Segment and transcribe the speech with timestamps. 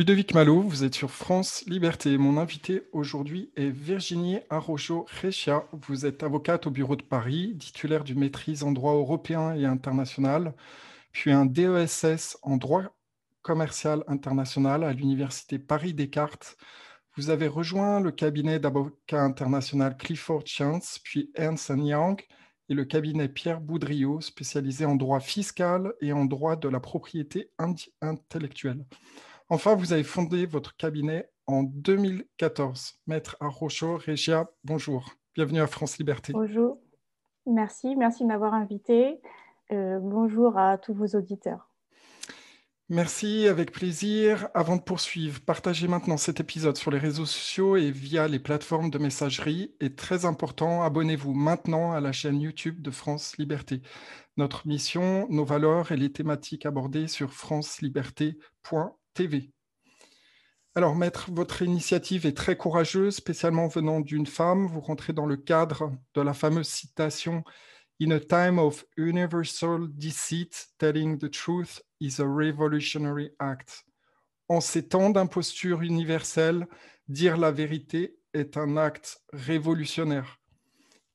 [0.00, 2.16] Ludovic Malo, vous êtes sur France Liberté.
[2.16, 5.66] Mon invité aujourd'hui est Virginie Arrojo-Recia.
[5.72, 10.54] Vous êtes avocate au bureau de Paris, titulaire d'une maîtrise en droit européen et international,
[11.12, 12.96] puis un DESS en droit
[13.42, 16.56] commercial international à l'université Paris-Descartes.
[17.18, 22.24] Vous avez rejoint le cabinet d'avocat international Clifford Chance, puis Ernst Young
[22.70, 27.50] et le cabinet Pierre Boudriot, spécialisé en droit fiscal et en droit de la propriété
[28.00, 28.86] intellectuelle.
[29.52, 33.00] Enfin, vous avez fondé votre cabinet en 2014.
[33.08, 35.16] Maître Arrocho Regia, bonjour.
[35.34, 36.32] Bienvenue à France Liberté.
[36.32, 36.78] Bonjour.
[37.46, 39.20] Merci, merci de m'avoir invité.
[39.72, 41.68] Euh, bonjour à tous vos auditeurs.
[42.88, 44.48] Merci, avec plaisir.
[44.54, 48.90] Avant de poursuivre, partagez maintenant cet épisode sur les réseaux sociaux et via les plateformes
[48.90, 49.74] de messagerie.
[49.80, 53.82] Et très important, abonnez-vous maintenant à la chaîne YouTube de France Liberté.
[54.36, 58.99] Notre mission, nos valeurs et les thématiques abordées sur franceliberté.fr.
[59.14, 59.52] TV.
[60.74, 64.66] Alors, maître, votre initiative est très courageuse, spécialement venant d'une femme.
[64.66, 67.42] Vous rentrez dans le cadre de la fameuse citation
[68.02, 73.84] In a time of universal deceit, telling the truth is a revolutionary act.
[74.48, 76.66] En ces temps d'imposture universelle,
[77.08, 80.40] dire la vérité est un acte révolutionnaire.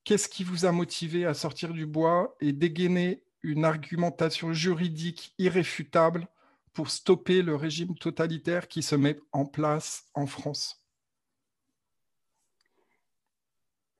[0.03, 6.27] Qu'est-ce qui vous a motivé à sortir du bois et dégainer une argumentation juridique irréfutable
[6.75, 10.85] pour stopper le régime totalitaire qui se met en place en France?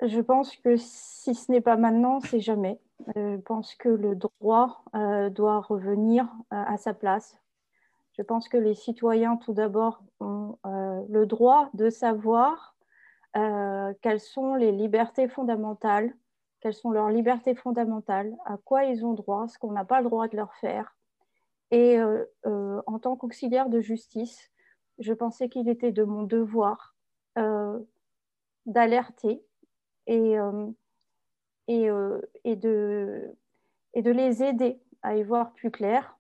[0.02, 2.80] Je pense que si ce n'est pas maintenant, c'est jamais.
[3.16, 7.38] Euh, je pense que le droit euh, doit revenir euh, à sa place.
[8.18, 12.78] Je pense que les citoyens, tout d'abord, ont le droit de savoir
[14.02, 16.16] quelles sont les libertés fondamentales,
[16.62, 20.08] quelles sont leurs libertés fondamentales, à quoi ils ont droit, ce qu'on n'a pas le
[20.08, 20.96] droit de leur faire,
[21.72, 24.52] et euh, euh, en tant qu'auxiliaire de justice,
[25.00, 26.96] je pensais qu'il était de mon devoir
[27.38, 27.80] euh,
[28.66, 29.44] d'alerter
[30.08, 30.36] et,
[31.68, 31.90] et,
[32.44, 33.36] et, de,
[33.94, 36.18] et de les aider à y voir plus clair.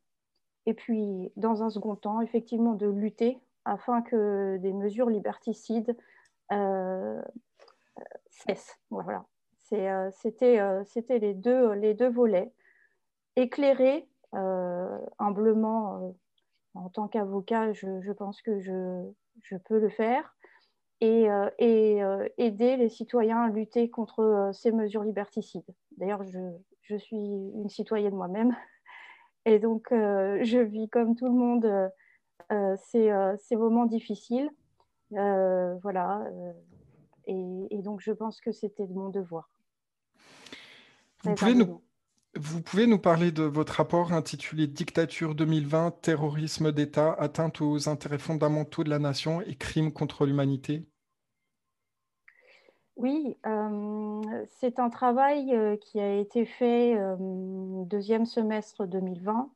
[0.66, 5.96] Et puis, dans un second temps, effectivement, de lutter afin que des mesures liberticides
[8.30, 8.80] cessent.
[8.90, 9.26] Voilà.
[9.60, 12.52] C'était les, deux, les deux volets.
[13.36, 16.12] Éclairer humblement, euh,
[16.74, 20.36] en tant qu'avocat, je, pense que je, peux le faire
[21.02, 25.74] et, euh, aider les citoyens à lutter contre ces mesures liberticides.
[25.98, 28.56] D'ailleurs, je, suis une citoyenne moi-même
[29.46, 31.92] et donc je vis comme tout le monde
[32.78, 34.50] ces, moments difficiles.
[35.12, 36.24] voilà.
[37.28, 39.50] Et, donc, je pense que c'était de mon devoir.
[41.24, 41.82] Vous pouvez nous,
[42.38, 48.18] vous pouvez nous parler de votre rapport intitulé Dictature 2020, terrorisme d'État, atteinte aux intérêts
[48.18, 50.86] fondamentaux de la nation et crimes contre l'humanité
[52.98, 54.22] Oui, euh,
[54.60, 57.16] c'est un travail euh, qui a été fait euh,
[57.86, 59.50] deuxième semestre 2020.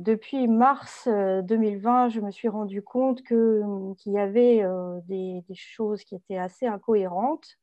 [0.00, 4.62] depuis mars 2020, je me suis rendu compte qu'il y avait
[5.08, 7.56] des, choses qui étaient assez incohérentes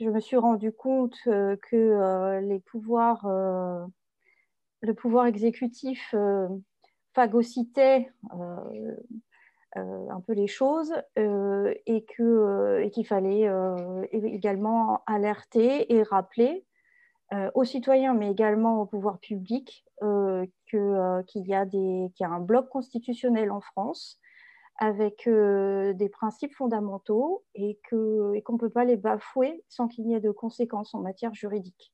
[0.00, 3.84] je me suis rendu compte euh, que euh, les pouvoirs, euh,
[4.80, 6.14] le pouvoir exécutif
[7.14, 8.10] phagocytait
[9.76, 13.48] un peu les choses et qu'il fallait
[14.12, 16.66] également alerter et rappeler
[17.54, 20.80] aux citoyens, mais également au pouvoir public, qu'il
[21.46, 24.20] y, a y a un bloc constitutionnel en France
[24.76, 30.06] avec euh, des principes fondamentaux et qu'on et ne peut pas les bafouer sans qu'il
[30.06, 31.92] y ait de conséquences en matière juridique.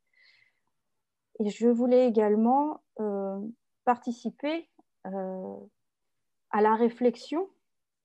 [1.39, 3.39] Et je voulais également euh,
[3.85, 4.69] participer
[5.07, 5.57] euh,
[6.51, 7.49] à la réflexion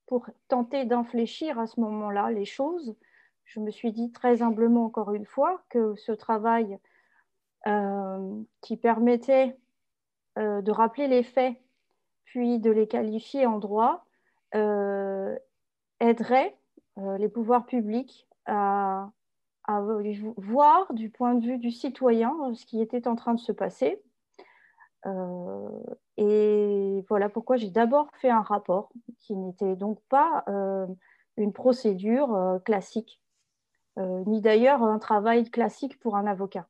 [0.08, 2.96] pour tenter d'infléchir à ce moment-là les choses.
[3.46, 6.78] Je me suis dit très humblement, encore une fois, que ce travail
[8.62, 9.58] qui permettait
[10.38, 11.56] de rappeler les faits,
[12.26, 14.06] puis de les qualifier en droit,
[16.00, 16.58] aiderait
[16.98, 19.10] euh, les pouvoirs publics à,
[20.38, 23.52] voir du point de vue du citoyen euh, ce qui était en train de se
[23.52, 24.02] passer.
[26.18, 30.44] et voilà pourquoi j'ai d'abord fait un rapport qui n'était donc pas
[31.38, 33.22] une procédure classique,
[33.98, 36.68] ni d'ailleurs un travail classique pour un avocat.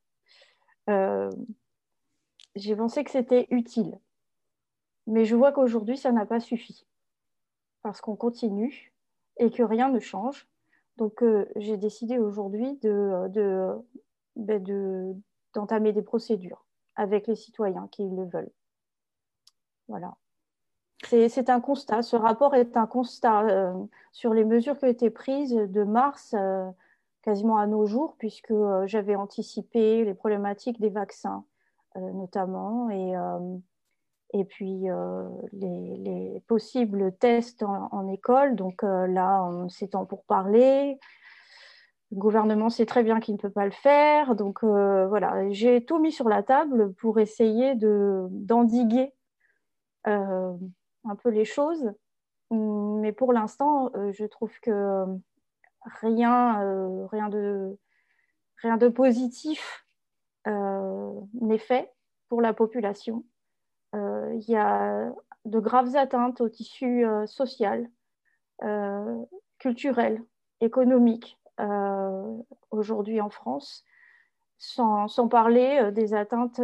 [2.56, 3.98] j'ai pensé que c'était utile,
[5.06, 6.86] mais je vois qu'aujourd'hui, ça n'a pas suffi
[7.86, 8.92] parce qu'on continue
[9.36, 10.48] et que rien ne change.
[10.96, 13.28] Donc, euh, j'ai décidé aujourd'hui de,
[14.34, 15.14] ben, de,
[15.54, 16.66] d'entamer des procédures
[16.96, 18.50] avec les citoyens qui le veulent.
[19.86, 20.16] Voilà.
[21.04, 22.02] C'est un constat.
[22.02, 23.72] Ce rapport est un constat
[24.10, 26.34] sur les mesures qui ont été prises de mars
[27.22, 28.54] quasiment à nos jours, puisque
[28.86, 31.44] j'avais anticipé les problématiques des vaccins,
[31.94, 33.14] notamment, et,
[34.38, 34.86] et puis
[35.52, 38.56] les, possibles tests en, école.
[38.56, 40.98] Donc là, c'est temps pour parler.
[42.12, 44.36] Le gouvernement sait très bien qu'il ne peut pas le faire.
[44.36, 49.12] Donc voilà, j'ai tout mis sur la table pour essayer d'endiguer
[50.04, 51.92] un peu les choses.
[52.50, 55.04] Mais pour l'instant, euh, je trouve que
[56.00, 57.76] rien, euh, rien, de,
[58.62, 59.86] rien de positif
[60.46, 61.92] euh, n'est fait
[62.28, 63.24] pour la population.
[63.96, 65.10] Il y a
[65.44, 67.88] de graves atteintes au tissu social,
[69.58, 70.22] culturel,
[70.60, 71.38] économique
[72.70, 73.84] aujourd'hui en France,
[74.58, 76.60] sans, parler des atteintes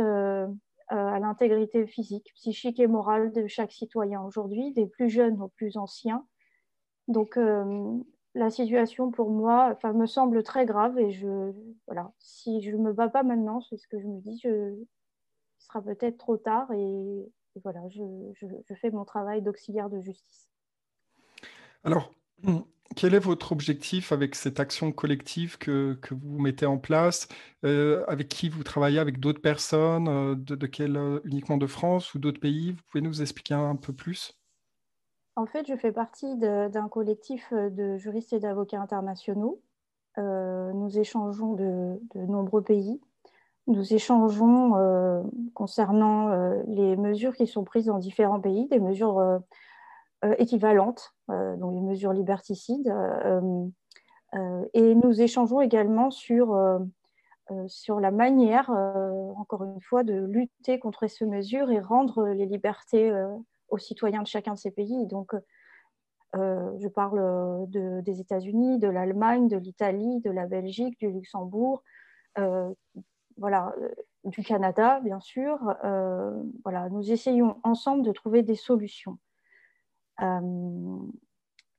[0.92, 5.48] euh, à l'intégrité physique, psychique et morale de chaque citoyen aujourd'hui, des plus jeunes aux
[5.48, 6.26] plus anciens.
[7.08, 7.98] Donc euh,
[8.34, 11.52] la situation pour moi me semble très grave et je,
[11.86, 14.42] voilà, si je ne me bats pas maintenant, c'est ce que je me dis,
[15.62, 17.32] ce sera peut-être trop tard et,
[17.62, 18.02] voilà, je,
[18.34, 20.48] je, fais mon travail d'auxiliaire de justice.
[21.84, 22.12] Alors,
[22.96, 27.28] quel est votre objectif avec cette action collective que, vous mettez en place?
[27.64, 28.98] Euh, Avec qui vous travaillez?
[28.98, 32.72] Avec d'autres personnes euh, de, de quel, euh, Uniquement de France ou d'autres pays?
[32.72, 34.36] Vous pouvez nous expliquer un peu plus?
[35.36, 39.62] En fait, je fais partie d'un collectif de juristes et d'avocats internationaux.
[40.18, 43.00] nous échangeons de, de, nombreux pays.
[43.66, 45.22] Nous échangeons
[45.54, 46.28] concernant
[46.66, 49.40] les mesures qui sont prises dans différents pays, des mesures
[50.24, 52.88] euh, équivalentes, euh, donc les mesures liberticides.
[52.88, 53.68] Euh,
[54.72, 56.58] et nous échangeons également sur,
[57.66, 58.70] sur la manière,
[59.36, 63.12] encore une fois, de lutter contre ces mesures et rendre les libertés
[63.68, 65.06] aux citoyens de chacun de ces pays.
[65.06, 65.34] Donc,
[66.32, 71.82] je parle de, des États-Unis, de l'Allemagne, de l'Italie, de la Belgique, du Luxembourg,
[73.36, 73.74] voilà,
[74.24, 75.58] du Canada, bien sûr.
[76.64, 79.18] voilà, nous essayons ensemble de trouver des solutions.
[80.20, 80.40] Euh,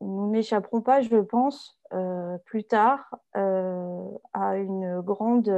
[0.02, 5.50] nous n'échapperons pas, je pense, euh, plus tard euh, à, une grande,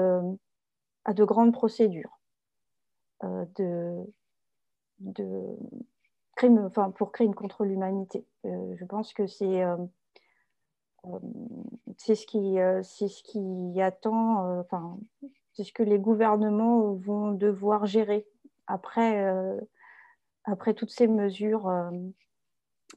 [1.05, 2.19] à de grandes procédures
[3.23, 4.05] de,
[4.99, 5.57] de
[6.35, 8.27] crimes, enfin, pour crimes contre l'humanité.
[8.43, 9.63] je pense que c'est
[11.97, 14.63] ce qui ce qui attend
[15.55, 18.27] c'est ce que les gouvernements vont devoir gérer
[18.67, 19.25] après
[20.45, 21.67] après toutes ces mesures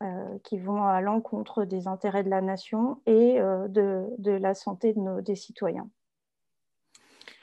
[0.00, 4.92] euh, qui vont à l'encontre des intérêts de la nation et euh, de, la santé
[4.92, 5.88] de des citoyens.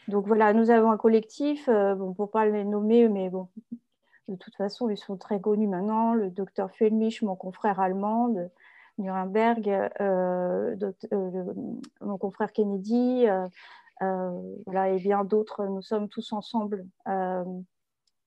[0.08, 3.50] Donc voilà, nous avons un collectif, euh, bon, pour ne pas les nommer, mais bon,
[4.30, 8.48] de toute façon, ils sont très connus maintenant, le docteur Felmich, mon confrère allemand de
[9.00, 9.92] Nuremberg,
[12.00, 13.26] mon confrère Kennedy,
[14.00, 16.86] voilà, et bien d'autres, nous sommes tous ensemble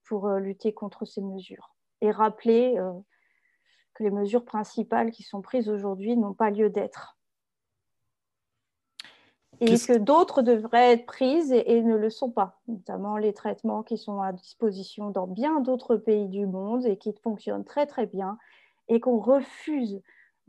[0.05, 2.79] pour lutter contre ces mesures et rappeler
[4.03, 7.17] les mesures principales qui sont prises aujourd'hui n'ont pas lieu d'être.
[9.61, 13.97] Et que d'autres devraient être prises et, ne le sont pas, notamment les traitements qui
[13.97, 18.37] sont à disposition dans bien d'autres pays du monde et qui fonctionnent très très bien
[18.87, 20.01] et qu'on refuse,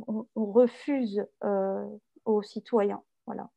[0.06, 1.84] on, refuse euh,
[2.24, 3.02] aux citoyens.
[3.26, 3.50] Voilà.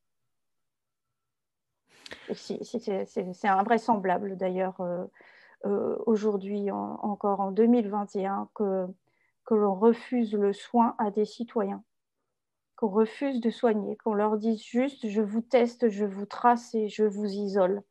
[2.34, 5.06] C'est invraisemblable d'ailleurs euh,
[5.66, 11.84] euh, aujourd'hui, encore en 2021, que l'on refuse le soin à des citoyens,
[12.76, 16.90] qu'on refuse de soigner, qu'on leur dise juste je vous teste, je vous trace et
[16.90, 17.84] je vous isole.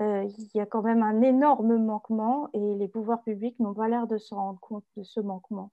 [0.00, 3.88] Euh, il y a quand même un énorme manquement et les pouvoirs publics n'ont pas
[3.88, 5.70] l'air de se rendre compte de ce manquement.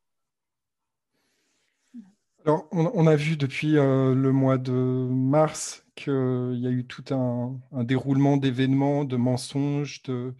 [2.45, 7.59] Alors, on, a vu depuis le mois de mars qu'il y a eu tout un,
[7.83, 10.35] déroulement d'événements, de mensonges, de,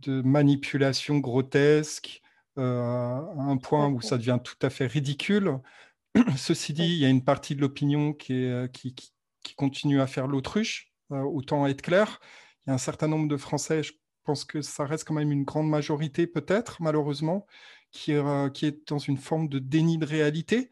[0.00, 2.22] de manipulations grotesques,
[2.58, 5.60] euh, à un point où ça devient tout à fait ridicule.
[6.36, 10.06] Ceci dit, il y a une partie de l'opinion qui, euh, qui, qui, continue à
[10.06, 12.20] faire l'autruche, euh, autant être clair.
[12.66, 13.92] Il y a un certain nombre de Français, je
[14.24, 17.46] pense que ça reste quand même une grande majorité peut-être, malheureusement,
[17.92, 18.12] qui,
[18.54, 20.70] qui, est dans une forme de déni de réalité,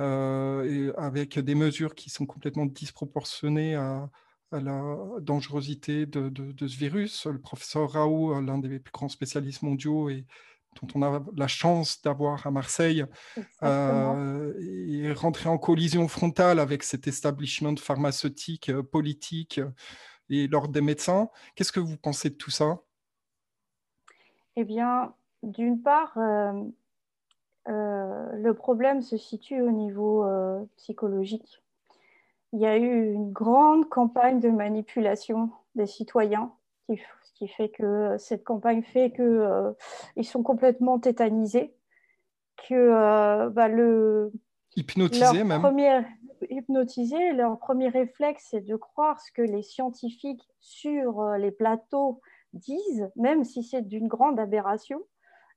[0.00, 4.10] et avec des mesures qui sont complètement disproportionnées à,
[4.52, 4.82] la
[5.20, 7.26] dangerosité de, de, de, ce virus.
[7.26, 10.26] Le professeur Raoult, l'un des plus grands spécialistes mondiaux, et
[10.80, 13.04] dont on a la chance d'avoir à Marseille,
[13.62, 19.70] euh, et rentrer en collision frontale avec cet establishment pharmaceutique, euh, politique euh,
[20.28, 21.28] et l'ordre des médecins.
[21.54, 22.78] Qu'est-ce que vous pensez de tout ça?
[24.56, 26.16] Eh bien, d'une part,
[27.66, 30.24] le problème se situe au niveau
[30.76, 31.62] psychologique.
[32.52, 36.52] Il y a eu une grande campagne de manipulation des citoyens,
[36.88, 41.72] ce qui fait que cette campagne fait qu'ils sont complètement tétanisés,
[42.68, 44.32] que bah, le,
[44.76, 45.62] Hypnotisés même.
[45.62, 46.02] Premier,
[46.48, 52.20] hypnotisés, leur premier réflexe, c'est de croire ce que les scientifiques sur euh, les plateaux
[52.52, 55.00] disent, même si c'est d'une grande aberration.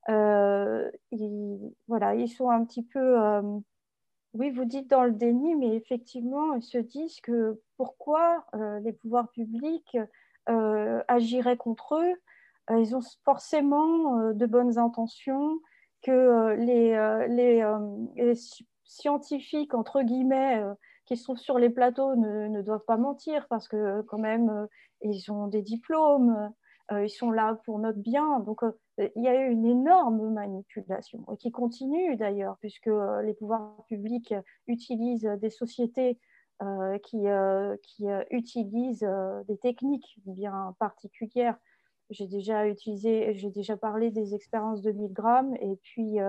[0.09, 3.41] Euh, ils, voilà, ils sont un petit peu, euh,
[4.33, 8.45] oui, vous dites dans le déni, mais effectivement, ils se disent que pourquoi
[8.83, 9.97] les pouvoirs publics
[11.07, 12.75] agiraient contre eux.
[12.77, 15.59] ils ont forcément de bonnes intentions,
[16.01, 16.93] que les,
[17.29, 18.35] les,
[18.93, 20.73] scientifiques, entre guillemets, euh,
[21.05, 24.67] qui sont sur les plateaux ne, doivent pas mentir parce que euh, quand même, euh,
[25.01, 26.51] ils ont des diplômes,
[26.91, 28.39] ils sont là pour notre bien.
[28.41, 28.61] Donc,
[28.97, 32.89] il y a eu une énorme manipulation et qui continue d'ailleurs, puisque
[33.23, 34.33] les pouvoirs publics
[34.67, 36.19] utilisent des sociétés
[37.03, 37.25] qui,
[37.81, 39.07] qui utilisent
[39.47, 41.57] des techniques bien particulières.
[42.09, 46.19] J'ai déjà utilisé, j'ai déjà parlé des expériences de Milgram et puis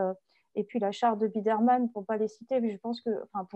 [0.54, 3.46] et puis la charte de Biderman, pour pas les citer, mais je pense que, enfin,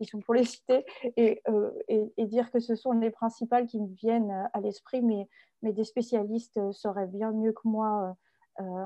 [0.00, 0.84] ils sont pour les citer
[1.18, 5.28] euh, et, et, dire que ce sont les principales qui me viennent à l'esprit, mais,
[5.62, 8.12] mais des spécialistes sauraient bien mieux que moi euh,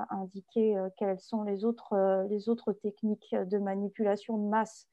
[0.09, 4.87] indiquer euh, quelles sont les autres, les autres techniques de manipulation de masse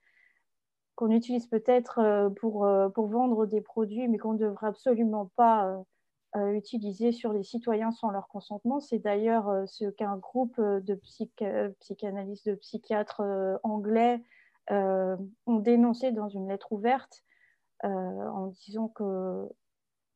[0.97, 5.83] qu'on utilise peut-être pour, pour vendre des produits, mais qu'on ne devrait absolument pas
[6.37, 8.79] euh, utilisés sur les citoyens sans leur consentement.
[8.79, 10.95] C'est d'ailleurs euh, ce qu'un groupe euh, de
[11.81, 13.21] psychanalystes, de psychiatres
[13.65, 14.23] anglais
[14.69, 17.25] ont dénoncé dans une lettre ouverte
[17.83, 19.49] en disant que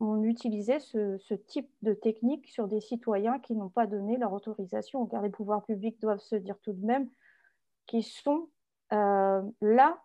[0.05, 5.07] on utilisait ce, type de technique sur des citoyens qui n'ont pas donné leur autorisation,
[5.07, 7.09] car les pouvoirs publics doivent se dire tout de même
[7.87, 8.49] qu'ils sont
[8.91, 10.03] là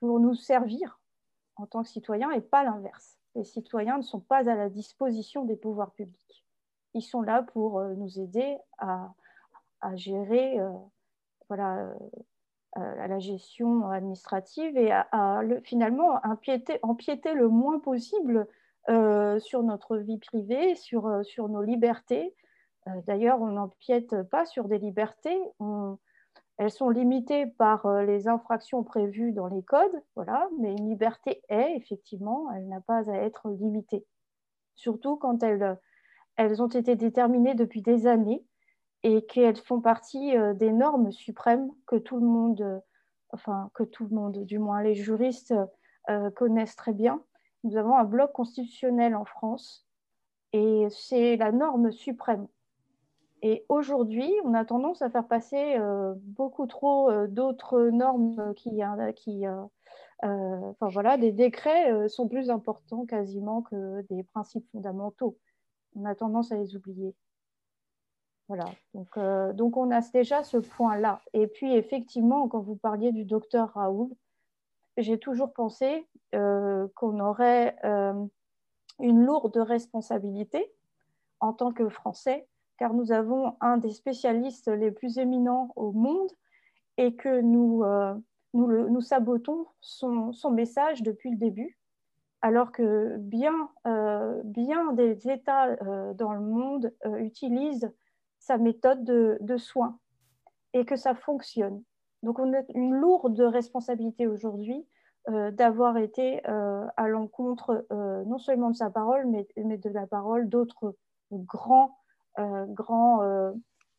[0.00, 1.00] pour nous servir
[1.56, 5.44] en tant que citoyens et pas l'inverse les citoyens ne sont pas à la disposition
[5.44, 6.44] des pouvoirs publics.
[6.94, 9.14] Ils sont là pour euh, nous aider à,
[9.94, 10.72] gérer euh,
[11.52, 11.94] euh,
[12.74, 18.48] la gestion administrative et à, finalement empiéter, le moins possible
[18.86, 22.34] sur notre vie privée, sur, sur nos libertés.
[23.06, 25.38] D'ailleurs, on n'empiète pas sur des libertés,
[26.58, 31.40] elles sont limitées par euh, les infractions prévues dans les codes, voilà, mais une liberté
[31.48, 34.04] est, effectivement, elle n'a pas à être limitée.
[34.74, 35.78] Surtout quand elles,
[36.36, 38.44] elles ont été déterminées depuis des années
[39.04, 42.82] et qu'elles font partie euh, des normes suprêmes que tout le monde,
[43.30, 45.54] enfin que tout le monde, du moins les juristes
[46.10, 47.22] euh, connaissent très bien.
[47.64, 49.86] Nous avons un bloc constitutionnel en France
[50.52, 52.46] et c'est la norme suprême.
[53.42, 58.82] Et aujourd'hui, on a tendance à faire passer euh, beaucoup trop euh, d'autres normes qui,
[58.82, 59.44] euh, qui
[60.22, 65.38] enfin voilà, des décrets sont plus importants quasiment que des principes fondamentaux.
[65.94, 67.14] On a tendance à les oublier.
[68.48, 69.18] Voilà, donc,
[69.54, 71.20] donc on a déjà ce point-là.
[71.34, 74.08] Et puis effectivement, quand vous parliez du docteur Raoul,
[74.98, 77.76] j'ai toujours pensé qu'on aurait
[79.00, 80.70] une lourde responsabilité
[81.40, 82.46] en tant que Français
[82.78, 86.30] car nous avons un des spécialistes les plus éminents au monde
[86.96, 88.14] et que nous, euh,
[88.54, 91.78] nous, sabotons son, message depuis le début,
[92.40, 97.92] alors que bien, euh, bien des États euh, dans le monde utilisent
[98.38, 99.98] sa méthode de, de, soins
[100.72, 101.82] et que ça fonctionne.
[102.22, 104.86] Donc on a une lourde responsabilité aujourd'hui
[105.26, 110.94] d'avoir été à l'encontre non seulement de sa parole, mais, de la parole d'autres
[111.30, 111.98] grands
[112.38, 113.52] euh, euh,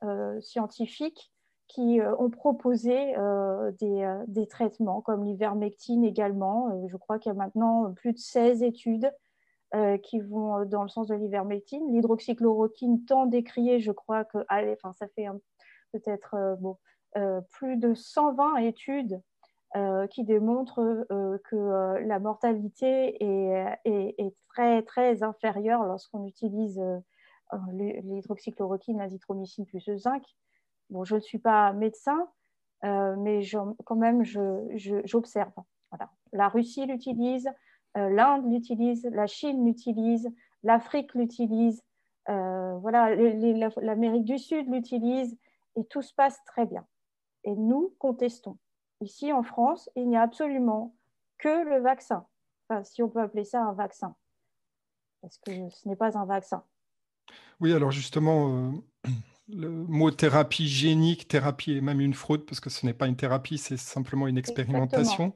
[0.03, 1.31] euh, scientifiques
[1.67, 3.13] qui ont proposé
[3.79, 6.87] des, traitements comme l'ivermectine également.
[6.87, 9.11] je crois qu'il y a maintenant plus de 16 études
[10.01, 11.93] qui vont dans le sens de l'ivermectine.
[11.93, 15.27] L'hydroxychloroquine, tant décriée, je crois que enfin, ça fait
[15.91, 16.77] peut-être bon,
[17.51, 19.21] plus de 120 études
[20.09, 21.05] qui démontrent
[21.45, 26.81] que la mortalité est, très, très inférieure lorsqu'on utilise
[27.53, 27.57] euh,
[28.03, 30.23] l'hydroxychloroquine, l'azithromycine plus le zinc.
[30.89, 32.27] Bon, je ne suis pas médecin,
[32.83, 33.41] euh, mais
[33.85, 35.53] quand même, j'observe.
[36.31, 37.49] La Russie l'utilise,
[37.97, 40.29] euh, l'Inde l'utilise, la Chine l'utilise,
[40.63, 41.81] l'Afrique l'utilise,
[42.27, 45.35] voilà, l'Amérique du Sud l'utilise,
[45.75, 46.85] et tout se passe très bien.
[47.43, 48.57] Et nous contestons.
[49.01, 50.95] Ici, en France, il n'y a absolument
[51.37, 52.25] que le vaccin,
[52.67, 54.15] enfin, si on peut appeler ça un vaccin,
[55.21, 56.63] parce que ce n'est pas un vaccin.
[57.59, 58.71] Oui, alors justement, euh,
[59.51, 63.15] le mot thérapie génique, thérapie est même une fraude parce que ce n'est pas une
[63.15, 65.33] thérapie, c'est simplement une expérimentation.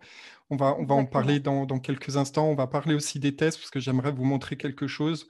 [0.50, 2.48] On va, on va en parler dans, dans, quelques instants.
[2.48, 5.27] On va parler aussi des tests parce que j'aimerais vous montrer quelque chose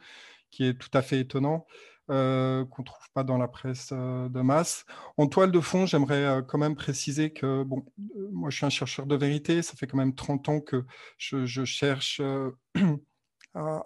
[0.51, 1.65] qui est tout à fait étonnant.
[2.09, 4.85] Euh, qu'on ne trouve pas dans la presse euh, de masse.
[5.15, 7.85] En toile de fond, j'aimerais euh, quand même préciser que, bon,
[8.33, 10.83] moi je suis un chercheur de vérité, ça fait quand même 30 ans que
[11.17, 12.19] je, cherche
[13.53, 13.77] à,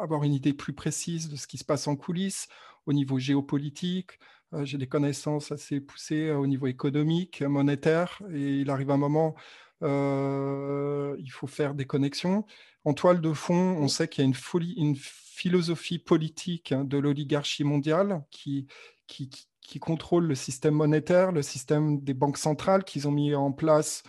[0.00, 2.48] avoir une idée plus précise de ce qui se passe en coulisses
[2.86, 4.18] au niveau géopolitique.
[4.62, 9.34] J'ai des connaissances assez poussées au niveau économique, monétaire, et il arrive un moment,
[9.82, 12.46] il faut faire des connexions.
[12.84, 14.96] En toile de fond, on sait qu'il y a une, folie, une
[15.38, 18.66] philosophie politique hein, de l'oligarchie mondiale qui,
[19.06, 19.30] qui,
[19.60, 24.02] qui, contrôle le système monétaire, le système des banques centrales qu'ils ont mis en place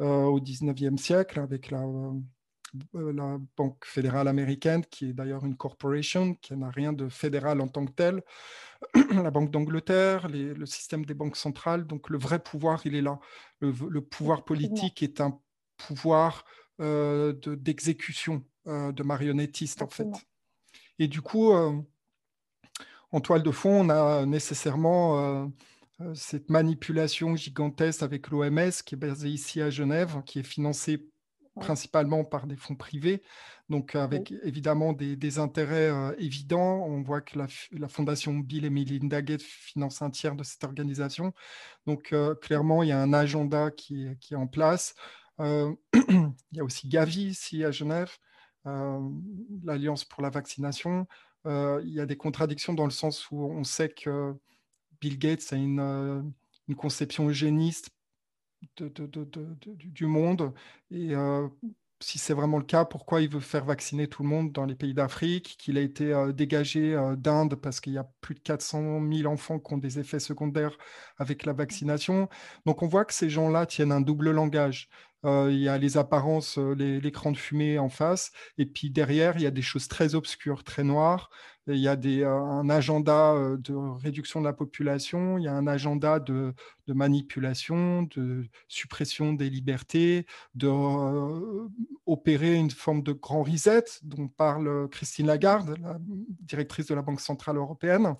[0.00, 5.56] euh, au 19e siècle avec la, euh, la Banque fédérale américaine, qui est d'ailleurs une
[5.56, 8.22] corporation, qui n'a rien de fédéral en tant que tel,
[9.12, 11.84] la Banque d'Angleterre, le système des banques centrales.
[11.86, 13.18] Donc le vrai pouvoir, il est là.
[13.58, 15.40] Le, pouvoir politique est un
[15.78, 16.44] pouvoir
[16.80, 20.06] euh, d'exécution, de, marionnettiste, en fait.
[20.98, 21.72] Et du coup, euh,
[23.12, 25.46] en toile de fond, on a nécessairement euh,
[26.00, 31.06] euh, cette manipulation gigantesque avec l'OMS qui est basée ici à Genève, qui est financée
[31.60, 33.22] principalement par des fonds privés,
[33.70, 36.84] donc avec évidemment des, intérêts évidents.
[36.84, 41.32] On voit que la, fondation Bill et Melinda Gates finance un tiers de cette organisation.
[41.86, 44.94] Donc clairement, il y a un agenda qui, qui est en place.
[45.38, 48.18] il y a aussi Gavi ici à Genève,
[49.64, 51.06] l'Alliance pour la vaccination,
[51.46, 54.34] euh, il y a des contradictions dans le sens où on sait que
[55.00, 56.22] Bill Gates a une, euh,
[56.76, 57.90] conception eugéniste
[58.76, 60.52] du monde.
[60.90, 61.12] Et
[62.00, 64.74] si c'est vraiment le cas, pourquoi il veut faire vacciner tout le monde dans les
[64.74, 69.32] pays d'Afrique, qu'il a été dégagé d'Inde parce qu'il y a plus de 400 000
[69.32, 70.76] enfants qui ont des effets secondaires
[71.18, 72.28] avec la vaccination.
[72.66, 74.88] Donc on voit que ces gens-là tiennent un double langage.
[75.26, 79.36] Euh, il y a les apparences, euh, l'écran de fumée en face, et puis derrière,
[79.36, 81.30] il y a des choses très obscures, très noires.
[81.66, 85.52] il y a des, euh, un agenda de réduction de la population, il y a
[85.52, 86.54] un agenda de,
[86.86, 90.68] manipulation, de suppression des libertés, de
[92.06, 95.98] opérer une forme de grand reset dont parle Christine Lagarde, la
[96.42, 98.14] directrice de la Banque centrale européenne.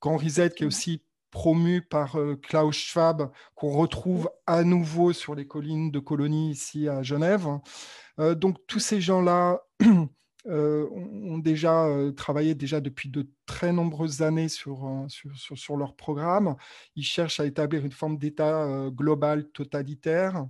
[0.00, 5.34] Grand reset qui est aussi promu par euh, Klaus Schwab, qu'on retrouve à nouveau sur
[5.34, 7.48] les collines de Colonie ici à Genève.
[8.20, 9.60] Euh, donc tous ces gens-là
[10.46, 16.54] euh, ont déjà travaillé déjà depuis de très nombreuses années sur, sur, sur, leur programme.
[16.94, 20.46] Ils cherchent à établir une forme d'État global totalitaire.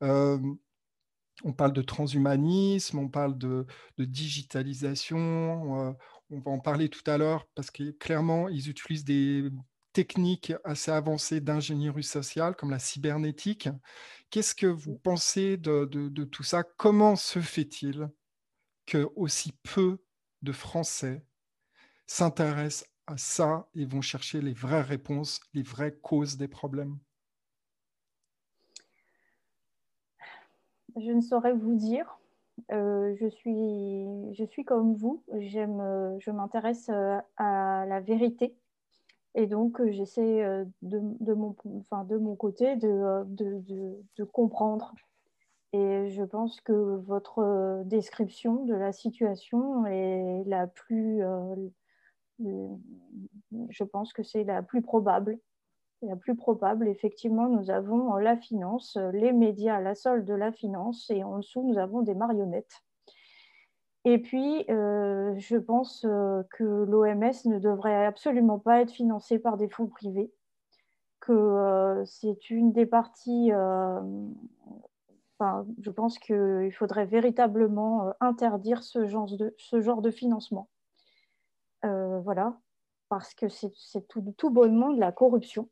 [0.00, 3.66] on parle de transhumanisme, on parle de,
[3.98, 5.94] de digitalisation,
[6.30, 9.50] on va en parler tout à l'heure parce que clairement, ils utilisent des
[9.94, 13.68] techniques assez avancées d'ingénierie sociale comme la cybernétique.
[14.28, 16.64] Qu'est-ce que vous pensez de, tout ça?
[16.64, 18.10] Comment se fait-il
[18.84, 19.98] que aussi peu
[20.42, 21.24] de Français
[22.06, 26.98] s'intéressent à ça et vont chercher les vraies réponses, les vraies causes des problèmes?
[30.96, 32.18] Je ne saurais vous dire.
[32.72, 35.22] Euh, je, suis, je suis comme vous.
[35.32, 38.54] Euh, je m'intéresse euh, à la vérité
[39.34, 43.62] et donc, euh, j'essaie euh, de, de, mon, enfin, de mon côté euh, de,
[44.16, 44.94] de, comprendre.
[45.72, 51.20] Et je pense que votre description de la situation est la plus,
[52.38, 55.36] je pense que c'est la plus probable.
[56.02, 61.10] La plus probable, effectivement, nous avons la finance, les médias la solde de la finance,
[61.10, 62.84] et en dessous, nous avons des marionnettes.
[64.04, 69.56] Et puis, euh, je pense euh, que l'OMS ne devrait absolument pas être financée par
[69.56, 70.30] des fonds privés,
[71.20, 73.50] que euh, c'est une des parties...
[75.36, 80.68] Enfin, je pense qu'il faudrait véritablement interdire ce genre de, financement.
[81.82, 82.56] voilà,
[83.08, 85.68] parce que c'est tout, tout, bonnement de la corruption.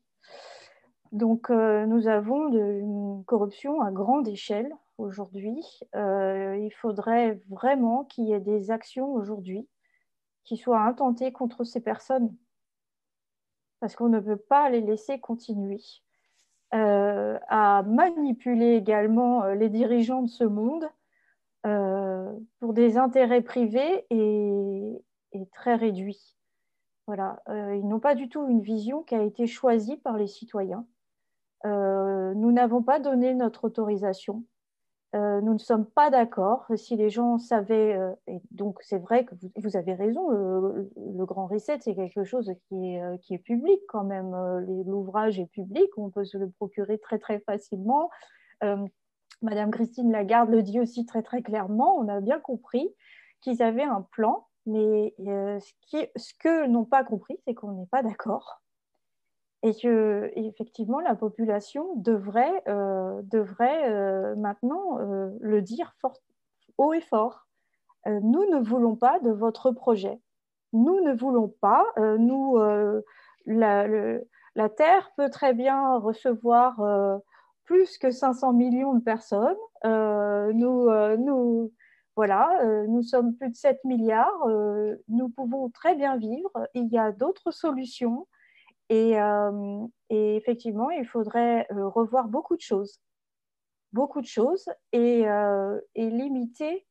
[1.13, 5.63] Donc, nous avons de, une corruption à grande échelle aujourd'hui.
[5.95, 9.67] Euh, il faudrait vraiment qu'il y ait des actions aujourd'hui
[10.43, 12.35] qui soient intentées contre ces personnes,
[13.79, 15.81] parce qu'on ne peut pas les laisser continuer
[16.73, 20.89] euh, à manipuler également euh, les dirigeants de ce monde
[22.59, 25.01] pour des intérêts privés et,
[25.53, 26.35] très réduits.
[27.07, 30.85] Voilà, ils n'ont pas du tout une vision qui a été choisie par les citoyens.
[31.63, 34.43] nous n'avons pas donné notre autorisation
[35.15, 36.65] Euh, nous ne sommes pas d'accord.
[36.75, 41.45] Si les gens savaient, euh, et donc c'est vrai que vous, avez raison, le, Grand
[41.45, 44.35] Reset, c'est quelque chose qui est, est, public quand même.
[44.85, 48.09] L'ouvrage est public, on peut se le procurer très très facilement.
[49.41, 52.89] Madame Christine Lagarde le dit aussi très très clairement, on a bien compris
[53.41, 57.87] qu'ils avaient un plan, mais ce, qui, ce que n'ont pas compris, c'est qu'on n'est
[57.87, 58.62] pas d'accord
[59.63, 65.95] et que effectivement la population devrait, euh, devrait euh, maintenant euh, le dire
[66.77, 67.47] haut et fort.
[68.05, 70.19] nous ne voulons pas de votre projet.
[70.73, 71.85] Nous ne voulons pas.
[71.97, 72.57] nous,
[73.45, 73.87] la,
[74.55, 76.81] la, Terre peut très bien recevoir
[77.63, 79.55] plus que 500 millions de personnes.
[79.83, 81.71] nous, nous,
[82.15, 84.47] voilà, nous sommes plus de 7 milliards.
[85.07, 86.51] nous pouvons très bien vivre.
[86.73, 88.27] Il y a d'autres solutions.
[88.93, 92.99] Euh, et, effectivement, il faudrait euh, revoir beaucoup de choses.
[93.91, 96.85] Beaucoup de choses et, euh, limiter.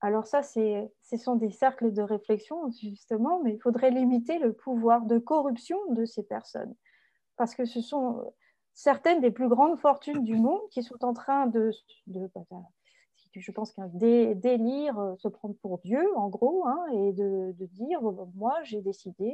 [0.00, 5.06] Alors ça, ce sont des cercles de réflexion, justement, mais il faudrait limiter le pouvoir
[5.06, 6.74] de corruption de ces personnes.
[7.36, 8.32] Parce que ce sont
[8.74, 11.70] certaines des plus grandes fortunes du monde qui sont en train de,
[12.06, 12.62] bah, bah,
[13.34, 18.26] je pense qu'un délire, se prendre pour Dieu, en gros, hein, et de, dire, bah,
[18.34, 19.32] moi, j'ai décidé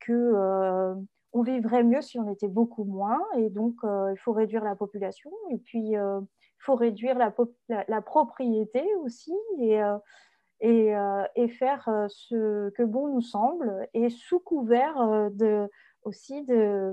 [0.00, 0.96] que
[1.32, 3.20] on vivrait mieux si on était beaucoup moins.
[3.36, 5.30] Et donc, euh, il faut réduire la population.
[5.50, 9.34] Et puis, euh, il faut réduire la, propriété aussi.
[9.58, 13.88] Et, euh, faire ce que bon nous semble.
[13.94, 15.68] Et sous couvert de,
[16.02, 16.92] aussi de,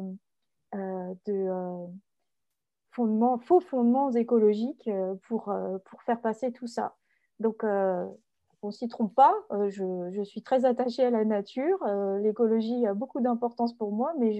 [0.73, 1.87] de
[2.91, 4.89] fondements, faux fondements écologiques
[5.27, 5.53] pour,
[5.85, 6.95] pour faire passer tout ça.
[7.39, 7.63] Donc,
[8.65, 9.33] on s'y trompe pas.
[9.51, 11.81] Euh, je, suis très attachée à la nature.
[11.83, 14.33] Euh, l'écologie a beaucoup d'importance pour moi, mais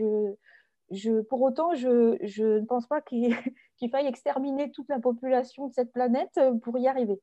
[0.92, 2.18] je, pour autant, je,
[2.60, 3.36] ne pense pas qu'il
[3.92, 7.22] faille exterminer toute la population de cette planète euh, pour y arriver.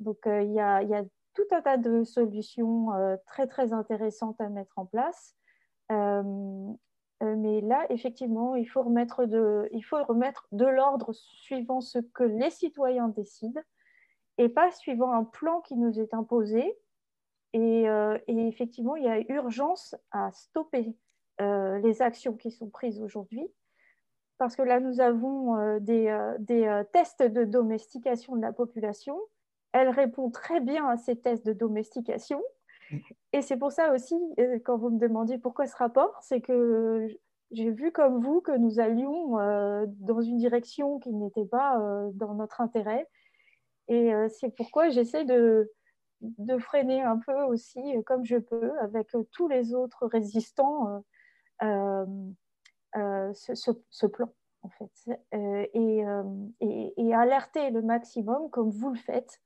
[0.00, 1.02] Donc, il y, a,
[1.34, 2.88] tout un tas de solutions
[3.26, 5.34] très, très intéressantes à mettre en place.
[5.90, 13.60] mais là, effectivement, il faut remettre de l'ordre suivant ce que les citoyens décident
[14.38, 16.76] et pas suivant un plan qui nous est imposé.
[17.52, 20.96] Et, euh, effectivement, il y a urgence à stopper
[21.40, 23.46] euh, les actions qui sont prises aujourd'hui.
[24.38, 29.18] Parce que là, nous avons euh, des, des tests de domestication de la population.
[29.72, 32.42] Elle répond très bien à ces tests de domestication.
[33.32, 34.14] Et c'est pour ça aussi,
[34.64, 37.08] quand vous me demandez pourquoi ce rapport, c'est que
[37.50, 39.38] j'ai vu comme vous que nous allions
[39.86, 41.78] dans une direction qui n'était pas
[42.12, 43.08] dans notre intérêt
[43.88, 45.70] et euh, c'est pourquoi j'essaie de,
[46.58, 51.04] freiner un peu aussi, euh, comme je peux, avec euh, tous les autres résistants,
[51.60, 52.06] ce,
[54.06, 55.20] plan, en fait.
[55.72, 56.04] Et,
[56.96, 59.40] et, alerter le maximum, comme vous le faites,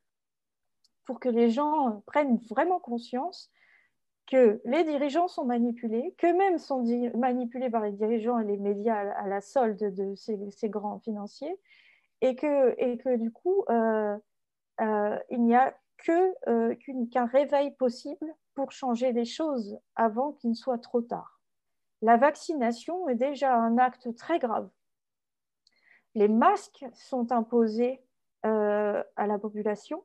[1.05, 3.51] pour que les gens prennent vraiment conscience
[4.27, 9.27] que les dirigeants sont manipulés, qu'eux-mêmes sont manipulés par les dirigeants et les médias à
[9.27, 11.59] la solde de ces, grands financiers,
[12.21, 13.65] et que, et que du coup,
[14.81, 15.75] il n'y a
[16.09, 16.75] euh,
[17.11, 21.41] qu'un réveil possible pour changer les choses avant qu'il ne soit trop tard.
[22.03, 24.69] La vaccination est déjà un acte très grave.
[26.15, 28.01] Les masques sont imposés
[28.47, 30.05] euh, à la population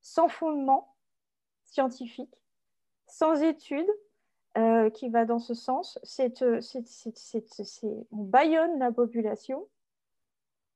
[0.00, 0.96] sans fondement
[1.64, 2.34] scientifique,
[3.06, 3.90] sans études
[4.92, 5.98] qui va dans ce sens.
[8.10, 9.66] on baillonne la population.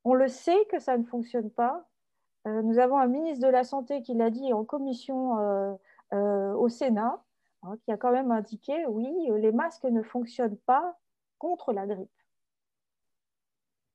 [0.04, 1.86] On le sait que ça ne fonctionne pas.
[2.46, 5.74] Euh, nous avons un ministre de la Santé qui l'a dit en commission euh,
[6.12, 7.22] euh, au Sénat,
[7.62, 10.96] hein, qui a quand même indiqué, oui, les masques ne fonctionnent pas
[11.38, 12.10] contre la grippe.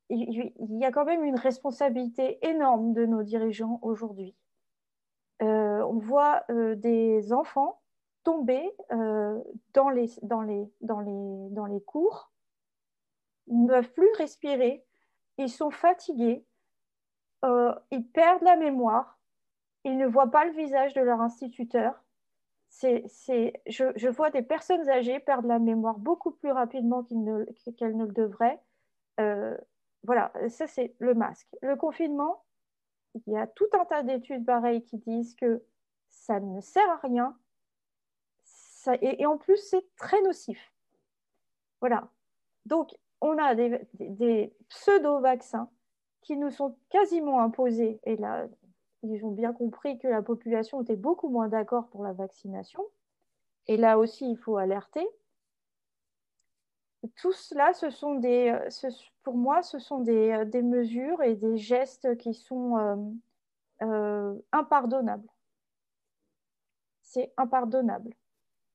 [0.10, 4.36] Il y a quand même une responsabilité énorme de nos dirigeants aujourd'hui.
[5.40, 7.80] on voit des enfants
[8.24, 12.30] tomber dans, les, dans, les, cours,
[13.48, 14.86] ils ne peuvent plus respirer,
[15.38, 16.46] ils sont fatigués,
[17.44, 19.20] euh, ils perdent la mémoire,
[19.84, 22.04] ils ne voient pas le visage de leur instituteur.
[22.70, 23.04] C'est,
[23.68, 28.62] je, vois des personnes âgées perdre la mémoire beaucoup plus rapidement qu'elles ne, le devraient.
[29.20, 29.58] Euh,
[30.04, 31.50] voilà, ça c'est le masque.
[31.62, 32.44] Le confinement,
[33.14, 35.64] il y a tout un tas d'études pareilles qui disent que
[36.10, 37.38] ça ne sert à rien.
[39.02, 40.74] et, en plus, c'est très nocif.
[41.82, 42.10] Voilà.
[42.66, 45.70] Donc, on a des pseudo-vaccins
[46.22, 48.00] qui nous sont quasiment imposés.
[48.04, 48.48] Et là,
[49.04, 52.84] ils ont bien compris que la population était beaucoup moins d'accord pour la vaccination.
[53.68, 55.08] Et là aussi, il faut alerter.
[57.16, 58.58] tout cela, ce sont des,
[59.24, 63.14] pour moi, ce sont des, des, mesures et des gestes qui sont
[64.52, 65.28] impardonnables.
[67.02, 68.14] C'est impardonnable.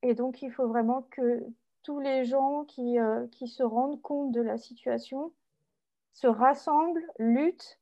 [0.02, 1.44] Et donc, il faut vraiment que
[1.82, 2.96] tous les gens qui,
[3.30, 5.32] qui se rendent compte de la situation
[6.16, 7.79] se rassemblent, luttent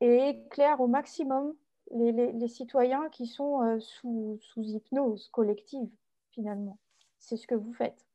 [0.00, 1.54] et éclairent au maximum
[1.92, 5.88] les, les, citoyens qui sont sous, sous hypnose collective,
[6.30, 6.78] finalement.
[7.18, 8.06] C'est ce que vous faites.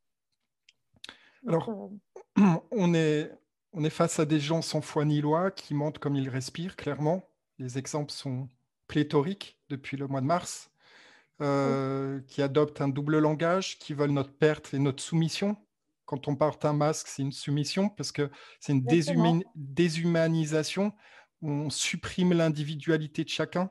[1.47, 1.91] Alors,
[2.37, 3.31] euh, on est,
[3.73, 6.75] on est face à des gens sans foi ni loi qui mentent comme ils respirent,
[6.75, 7.23] clairement.
[7.57, 8.47] Les exemples sont
[8.87, 10.71] pléthoriques depuis le mois de mars,
[11.41, 15.57] euh, qui adoptent un double langage, qui veulent notre perte et notre soumission.
[16.05, 18.85] Quand on porte un masque, c'est une soumission parce que c'est une
[19.55, 20.93] déshumanisation.
[21.41, 23.69] On supprime l'individualité de chacun,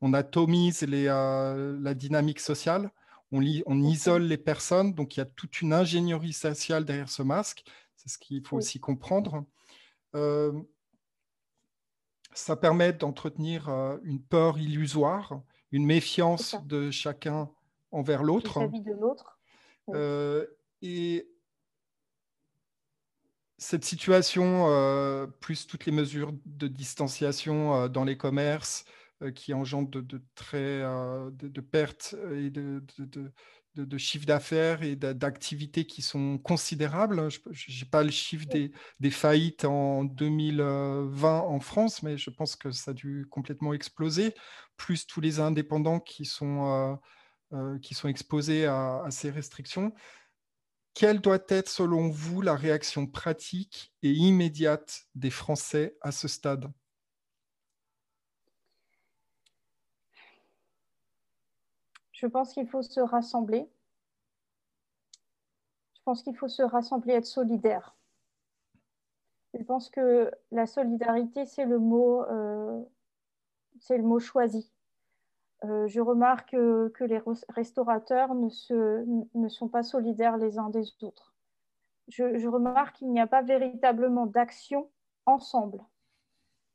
[0.00, 2.90] on atomise les, euh, la dynamique sociale.
[3.34, 7.64] On, isole les personnes, donc il y a toute une ingénierie sociale derrière ce masque,
[7.96, 9.46] c'est ce qu'il faut aussi comprendre.
[10.14, 10.52] Euh,
[12.34, 15.40] ça permet d'entretenir euh, une peur illusoire,
[15.70, 17.50] une méfiance de chacun
[17.90, 18.60] envers l'autre.
[18.66, 19.38] de l'autre.
[19.90, 20.46] Euh,
[20.80, 21.28] et
[23.62, 28.84] cette situation, plus toutes les mesures de distanciation dans les commerces,
[29.22, 32.82] euh, qui engendre de, très, euh, de, pertes et de,
[33.76, 37.28] de chiffre d'affaires et d'activités qui sont considérables.
[37.30, 42.70] Je n'ai pas le chiffre des, faillites en 2020 en France, mais je pense que
[42.70, 44.34] ça a dû complètement exploser,
[44.76, 46.98] plus tous les indépendants qui sont,
[47.52, 49.92] euh, qui sont exposés à, ces restrictions.
[50.94, 56.70] Quelle doit être, selon vous, la réaction pratique et immédiate des Français à ce stade?
[62.12, 63.68] Je pense qu'il faut se rassembler.
[65.94, 67.96] Je pense qu'il faut se rassembler, être solidaire.
[69.54, 72.82] Je pense que la solidarité, c'est le mot, euh,
[73.80, 74.71] c'est le mot choisi.
[75.64, 81.34] Euh, je remarque que les restaurateurs ne, sont pas solidaires les uns des autres.
[82.08, 84.90] Je, je remarque qu'il n'y a pas véritablement d'action
[85.26, 85.80] ensemble.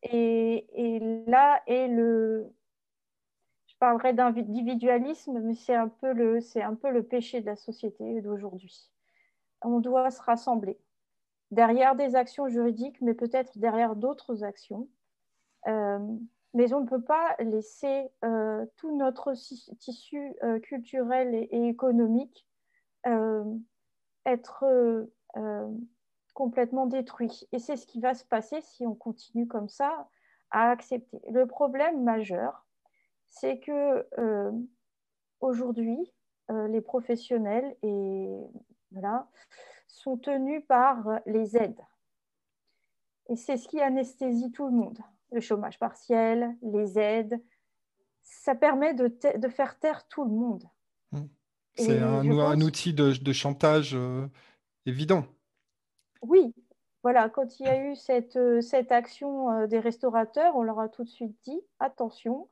[0.03, 2.49] Et, là est le,
[3.79, 8.21] parlerai d'individualisme, mais c'est un, peu le, c'est un peu le péché de la société
[8.21, 8.91] d'aujourd'hui.
[9.61, 10.79] On doit se rassembler
[11.51, 14.87] derrière des actions juridiques, mais peut-être derrière d'autres actions.
[15.67, 15.99] Euh,
[16.57, 19.33] mais on ne peut pas laisser euh, tout notre
[19.77, 22.45] tissu euh, culturel et, économique
[24.25, 24.65] être
[26.33, 27.47] complètement détruit.
[27.53, 30.09] Et c'est ce qui va se passer si on continue comme ça
[30.49, 31.21] à accepter.
[31.29, 32.65] Le problème majeur,
[33.29, 34.51] c'est que euh,
[35.39, 36.11] aujourd'hui,
[36.49, 38.27] euh, les professionnels et,
[38.91, 39.29] voilà,
[39.87, 41.85] sont tenus par les aides.
[43.29, 44.99] Et c'est ce qui anesthésie tout le monde.
[45.31, 47.41] Le chômage partiel, les aides,
[48.23, 50.63] ça permet de, de faire taire tout le monde.
[51.11, 51.21] Mmh.
[51.75, 54.27] C'est un, outil de, chantage euh,
[54.85, 55.25] évident.
[56.21, 56.53] Oui,
[57.03, 61.03] voilà, quand il y a eu cette, cette action des restaurateurs, on leur a tout
[61.03, 62.49] de suite dit, attention,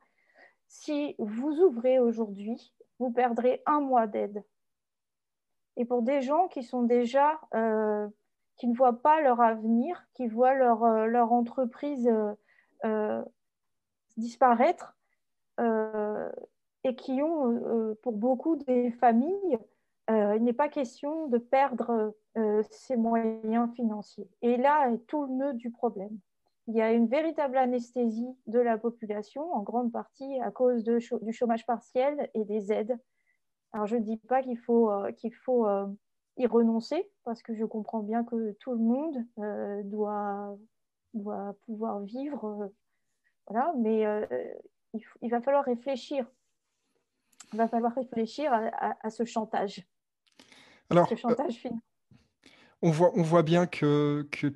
[0.68, 4.44] si vous ouvrez aujourd'hui, vous perdrez un mois d'aide.
[5.76, 8.08] Et pour des gens qui sont déjà, euh,
[8.56, 12.32] qui ne voient pas leur avenir, qui voient leur, euh, leur entreprise euh,
[14.16, 14.96] disparaître,
[15.58, 19.58] et qui ont, pour beaucoup des familles,
[20.08, 22.14] il n'est pas question de perdre
[22.70, 24.28] ces moyens financiers.
[24.42, 26.18] Et là est tout le nœud du problème
[26.68, 31.32] il y a une véritable anesthésie de la population, en grande partie à cause du
[31.32, 32.98] chômage partiel et des aides.
[33.72, 35.86] Alors, je ne dis pas qu'il faut, euh, qu'il faut euh,
[36.38, 39.82] y renoncer, parce que je comprends bien que tout le monde euh,
[41.16, 42.70] doit, doit pouvoir vivre.
[43.48, 44.04] voilà, mais
[44.94, 46.26] il, il, va falloir réfléchir.
[47.52, 49.86] Il va falloir réfléchir à, à, ce chantage.
[50.90, 51.66] Alors, ce chantage
[52.82, 54.52] on, voit, on voit bien que, que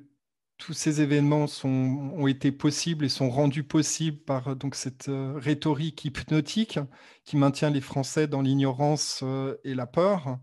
[0.61, 5.09] tous ces événements sont, ont été possibles et sont rendus possibles par euh, donc, cette
[5.09, 6.79] euh, rhétorique hypnotique
[7.25, 10.37] qui maintient les Français dans l'ignorance euh, et la peur.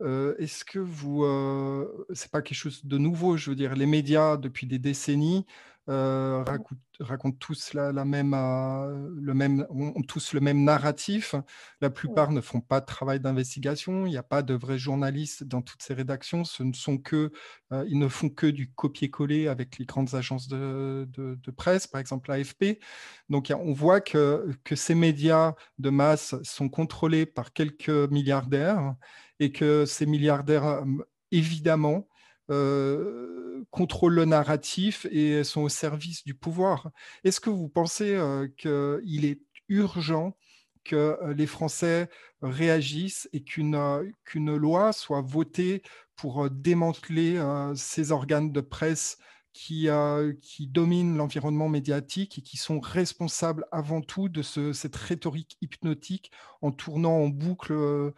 [0.00, 1.24] Est-ce que vous,
[2.12, 5.44] c'est pas quelque chose de nouveau, je veux dire, les médias depuis des décennies
[5.88, 6.44] euh,
[7.00, 11.34] racontent, tous la, même, euh, le même, ont tous le même narratif.
[11.80, 14.04] La plupart ne font pas de travail d'investigation.
[14.04, 16.44] Il n'y a pas de vrais journalistes dans toutes ces rédactions.
[16.44, 17.32] Ce ne sont que,
[17.72, 22.00] euh, ils ne font que du copier-coller avec les grandes agences de, de, presse, par
[22.00, 22.80] exemple l'AFP.
[23.28, 28.94] Donc on voit que, que ces médias de masse sont contrôlés par quelques milliardaires
[29.40, 30.84] et que ces milliardaires,
[31.30, 32.07] évidemment,
[33.70, 36.90] contrôlent le narratif et sont au service du pouvoir.
[37.24, 38.18] Est-ce que vous pensez
[38.56, 40.36] qu'il est urgent
[40.84, 42.08] que les Français
[42.40, 45.82] réagissent et qu'une qu'une loi soit votée
[46.16, 47.40] pour démanteler
[47.76, 49.18] ces organes de presse
[49.52, 49.88] qui,
[50.40, 56.30] qui dominent l'environnement médiatique et qui sont responsables avant tout de ce, cette rhétorique hypnotique
[56.62, 58.12] en tournant en boucle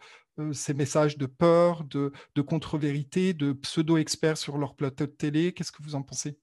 [0.53, 5.53] ces messages de peur, de, contre-vérité, de pseudo-experts sur leur plateau de télé.
[5.53, 6.37] Qu'est-ce que vous en pensez?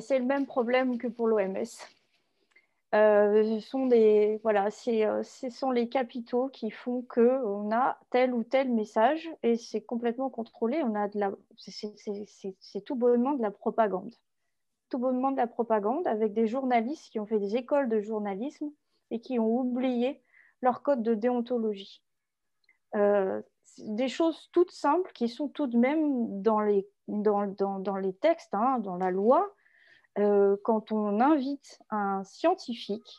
[0.00, 1.64] C'est le même problème que pour l'OMS.
[2.94, 8.32] Euh, ce, sont des, voilà, euh, ce sont les capitaux qui font qu'on a tel
[8.32, 10.82] ou tel message et c'est complètement contrôlé.
[10.82, 14.14] On a de la, c'est tout bonnement de la propagande.
[14.88, 18.70] Tout bonnement de la propagande avec des journalistes qui ont fait des écoles de journalisme
[19.10, 20.22] et qui ont oublié
[20.62, 22.02] leur code de déontologie.
[22.94, 23.42] Euh,
[23.78, 28.14] des choses toutes simples qui sont tout de même dans les, dans, dans, dans les
[28.14, 29.52] textes, hein, dans la loi,
[30.18, 33.18] euh, quand on invite un scientifique,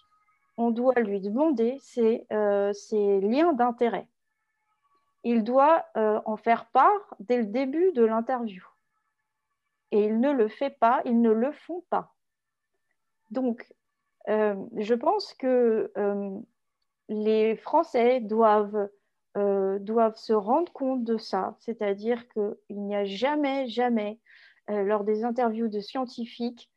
[0.58, 2.74] on doit lui demander ses, euh,
[3.22, 4.08] liens d'intérêt.
[5.24, 8.64] Il doit en faire part dès le début de l'interview.
[9.92, 12.14] Et il ne le fait pas, ils ne le font pas.
[13.30, 13.68] Donc,
[14.28, 15.92] je pense que
[17.10, 18.90] les Français doivent,
[19.80, 24.20] doivent se rendre compte de ça, c'est-à-dire qu'il n'y a jamais, jamais,
[24.68, 26.72] lors des interviews de scientifiques,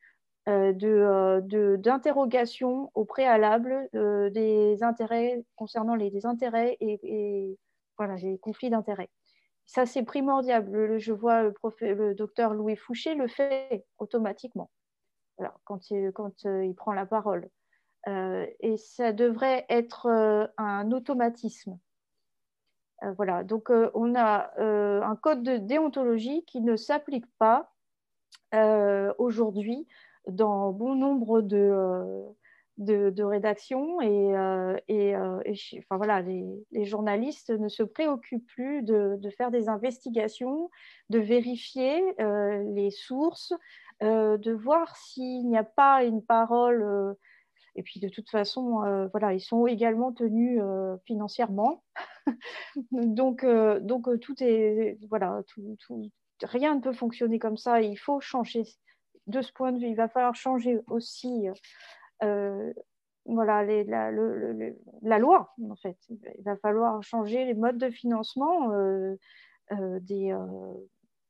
[0.47, 7.59] euh, euh, d'interrogation au préalable euh, des intérêts concernant les, intérêts et,
[7.95, 9.11] voilà, les conflits d'intérêts.
[9.67, 10.65] Ça, c'est primordial.
[10.97, 11.53] je vois le,
[11.93, 14.71] le, docteur Louis Fouché le fait automatiquement
[15.63, 17.47] quand, il, quand il prend la parole.
[18.07, 20.07] et ça devrait être
[20.57, 21.77] un automatisme.
[23.17, 27.71] Voilà, donc on a un code de déontologie qui ne s'applique pas
[29.17, 29.87] aujourd'hui
[30.27, 35.39] dans bon nombre de, euh, de, rédactions et, euh, et, euh,
[35.79, 40.69] enfin, voilà, les, journalistes ne se préoccupent plus de faire des investigations,
[41.09, 43.53] de vérifier les sources,
[44.01, 47.15] de voir s'il n'y a pas une parole.
[47.75, 50.61] Et puis de toute façon, voilà, ils sont également tenus
[51.05, 51.83] financièrement.
[52.91, 53.45] donc,
[53.81, 56.09] donc tout est voilà, tout, tout,
[56.43, 57.81] rien ne peut fonctionner comme ça.
[57.81, 58.63] Il faut changer
[59.27, 61.47] de ce point de vue, il va falloir changer aussi
[62.23, 62.73] euh,
[63.25, 65.97] voilà, la, loi, en fait.
[66.09, 69.15] Il va falloir changer les modes de financement euh,
[69.71, 70.35] euh, des,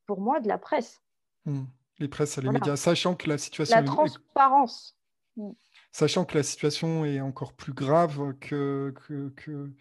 [0.08, 1.02] pour moi, de la presse.
[1.46, 1.66] Hmm.
[2.00, 3.76] Les presses et les médias, sachant que la situation...
[3.76, 4.98] La transparence.
[5.36, 5.52] Hmm.
[5.92, 9.74] Sachant que la situation est encore plus grave que, que,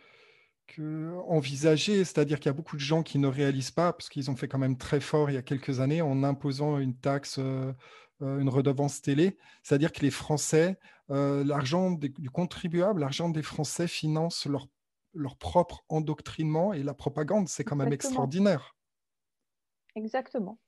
[0.66, 4.30] que, envisagée, c'est-à-dire qu'il y a beaucoup de gens qui ne réalisent pas, parce qu'ils
[4.30, 7.38] ont fait quand même très fort il y a quelques années en imposant une taxe
[7.38, 7.72] euh,
[8.20, 10.78] une redevance télé, c'est-à-dire que les Français,
[11.10, 14.66] euh, l'argent du contribuable, l'argent des Français finance leur,
[15.14, 18.76] leur propre endoctrinement et la propagande, c'est quand même extraordinaire.
[19.96, 20.58] Exactement.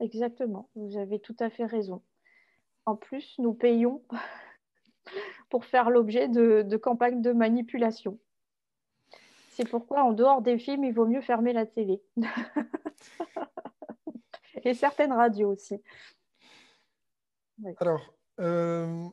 [0.00, 0.70] Exactement.
[0.74, 2.02] Vous avez tout à fait raison.
[2.84, 4.02] En plus, nous payons
[5.48, 8.18] pour faire l'objet de, campagnes de manipulation.
[9.50, 12.02] C'est pourquoi, en dehors des films, il vaut mieux fermer la télé.
[14.64, 15.82] Et certaines radios aussi.
[17.78, 19.06] Alors, euh,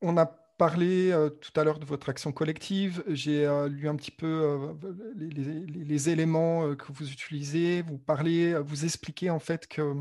[0.00, 3.02] on a parlé euh, tout à l'heure de votre action collective.
[3.08, 4.76] J'ai euh, lu un petit peu
[5.16, 7.82] les, éléments que vous utilisez.
[7.82, 9.94] Vous parlez, vous expliquez en fait que,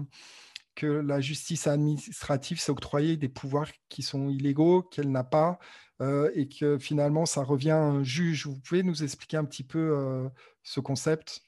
[0.76, 5.60] que la justice administrative s'est octroyée des pouvoirs qui sont illégaux, qu'elle n'a pas,
[6.36, 8.48] et que finalement ça revient à un juge.
[8.48, 10.30] Vous pouvez nous expliquer un petit peu
[10.62, 11.42] ce concept?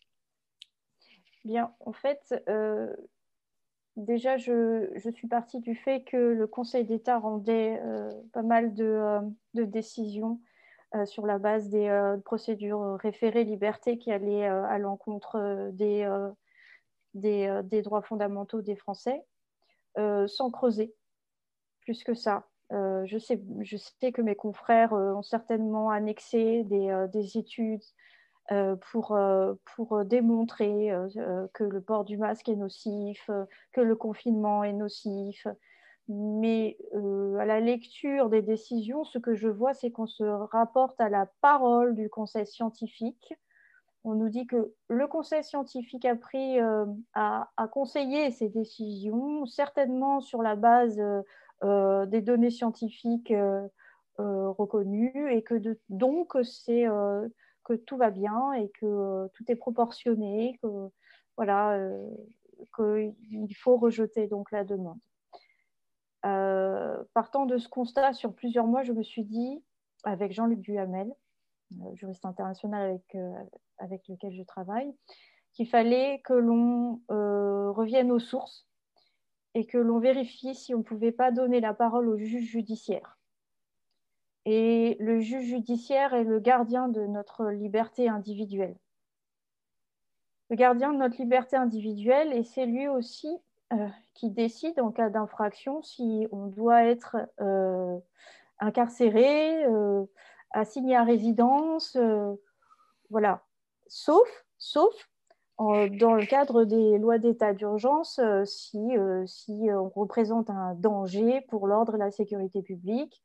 [1.43, 2.33] Bien, en fait,
[3.97, 8.83] déjà, je, suis partie du fait que le Conseil d'État rendait euh, pas mal de,
[8.85, 10.39] euh, décisions
[10.95, 16.05] euh, sur la base des procédures référées liberté qui allaient à l'encontre des,
[17.15, 19.25] des, droits fondamentaux des Français,
[19.95, 20.93] sans creuser
[21.81, 22.47] plus que ça.
[22.71, 27.83] je, sais, je sais que mes confrères ont certainement annexé des, des études
[28.51, 33.27] euh, pour, euh, pour démontrer euh, que le port du masque est nocif,
[33.71, 35.47] que le confinement est nocif.
[36.07, 41.09] Mais à la lecture des décisions, ce que je vois, c'est qu'on se rapporte à
[41.09, 43.33] la parole du conseil scientifique.
[44.05, 46.59] On nous dit que le conseil scientifique a pris,
[47.13, 51.01] a, conseillé ces décisions, certainement sur la base
[51.63, 53.33] des données scientifiques
[54.17, 55.55] reconnues, et que
[55.89, 56.85] donc c'est
[57.65, 60.57] que tout va bien et que euh, tout est proportionné,
[61.35, 62.07] voilà, euh,
[62.75, 64.99] qu'il faut rejeter donc la demande.
[67.13, 69.61] partant de ce constat, sur plusieurs mois, je me suis dit,
[70.03, 71.11] avec Jean-Luc Duhamel,
[71.93, 73.17] juriste international avec,
[73.77, 74.93] avec lequel je travaille,
[75.53, 78.67] qu'il fallait que l'on revienne aux sources
[79.55, 83.17] et que l'on vérifie si on ne pouvait pas donner la parole au juge judiciaire.
[84.45, 88.75] Et le juge judiciaire est le gardien de notre liberté individuelle.
[90.49, 93.35] Le gardien de notre liberté individuelle, et c'est lui aussi
[93.73, 97.97] euh, qui décide en cas d'infraction si on doit être euh,
[98.59, 100.05] incarcéré, euh,
[100.55, 101.97] assigné à résidence,
[103.09, 103.43] voilà.
[103.87, 104.93] Sauf, sauf
[105.57, 111.41] dans le cadre des lois d'état d'urgence, euh, si, euh, si on représente un danger
[111.49, 113.23] pour l'ordre et la sécurité publique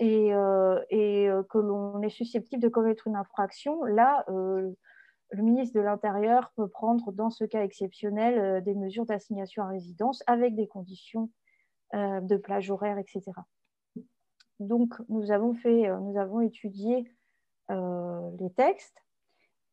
[0.00, 6.52] euh, et que l'on est susceptible de commettre une infraction, là, le ministre de l'Intérieur
[6.56, 11.30] peut prendre, dans ce cas exceptionnel, des mesures d'assignation à résidence avec des conditions
[11.92, 13.32] de plage horaire, etc.
[14.60, 17.10] Donc, nous avons, fait, nous avons étudié
[17.68, 19.04] les textes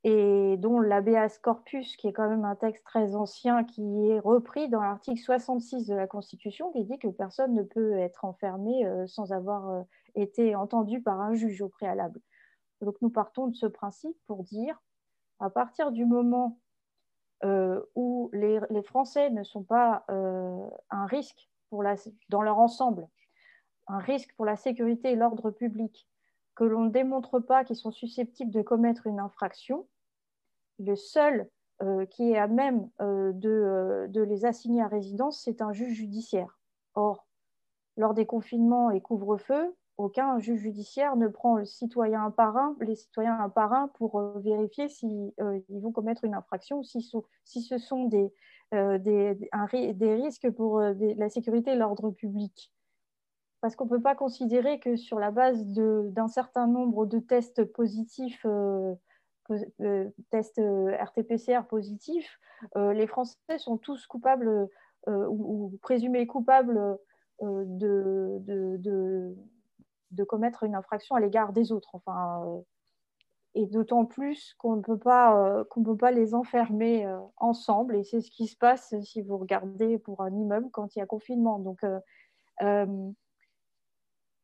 [0.04, 4.68] et dont l'habeas corpus, qui est quand même un texte très ancien, qui est repris
[4.68, 9.06] dans l'article 66 de la Constitution, qui dit que personne ne peut être enfermé euh,
[9.06, 9.82] sans avoir euh,
[10.16, 12.20] été entendu par un juge au préalable.
[12.82, 14.82] Donc nous partons de ce principe pour dire,
[15.40, 16.60] à partir du moment
[17.44, 21.48] euh, où les, Français ne sont pas un risque
[22.30, 23.08] dans leur ensemble,
[23.88, 26.08] un risque pour la sécurité et l'ordre public,
[26.56, 29.88] que l'on ne démontre pas qu'ils sont susceptibles de commettre une infraction,
[30.80, 31.50] le seul
[31.82, 35.94] euh, qui est à même euh, euh, de, les assigner à résidence, c'est un juge
[35.94, 36.60] judiciaire.
[36.94, 37.26] Or,
[37.98, 42.96] lors des confinements et couvre-feu, aucun juge judiciaire ne prend le citoyen par un, les
[42.96, 45.34] citoyens un par un pour vérifier s'ils
[45.68, 48.32] si, vont commettre une infraction ou si, ce sont des,
[48.72, 52.72] risques pour la sécurité et l'ordre public
[53.62, 57.64] parce qu'on ne peut pas considérer que sur la base d'un certain nombre de tests
[57.64, 58.46] positifs
[59.82, 62.40] euh, tests euh, RT-PCR positifs,
[62.78, 64.70] euh, les Français sont tous coupables
[65.08, 66.98] ou, présumés coupables
[67.42, 69.36] de, de,
[70.12, 71.96] de, commettre une infraction à l'égard des autres.
[71.96, 72.62] Enfin,
[73.56, 78.22] et d'autant plus qu'on ne peut pas qu'on peut pas les enfermer ensemble et c'est
[78.22, 81.58] ce qui se passe si vous regardez pour un immeuble quand il y a confinement
[81.58, 81.84] donc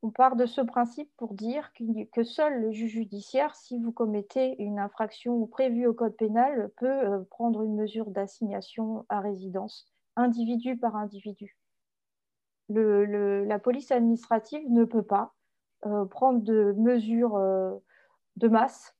[0.03, 1.71] on part de ce principe pour dire
[2.13, 6.87] que seul le juge judiciaire, si vous commettez une infraction prévue au code pénal, peut
[6.87, 11.57] euh, prendre une mesure d'assignation à résidence, individu par individu.
[12.69, 15.33] la police administrative ne peut pas
[15.85, 17.75] euh, prendre de mesures euh,
[18.35, 18.95] de masse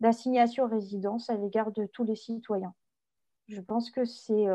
[0.00, 2.74] d'assignation à résidence à l'égard de tous les citoyens.
[3.48, 4.46] Je pense que c'est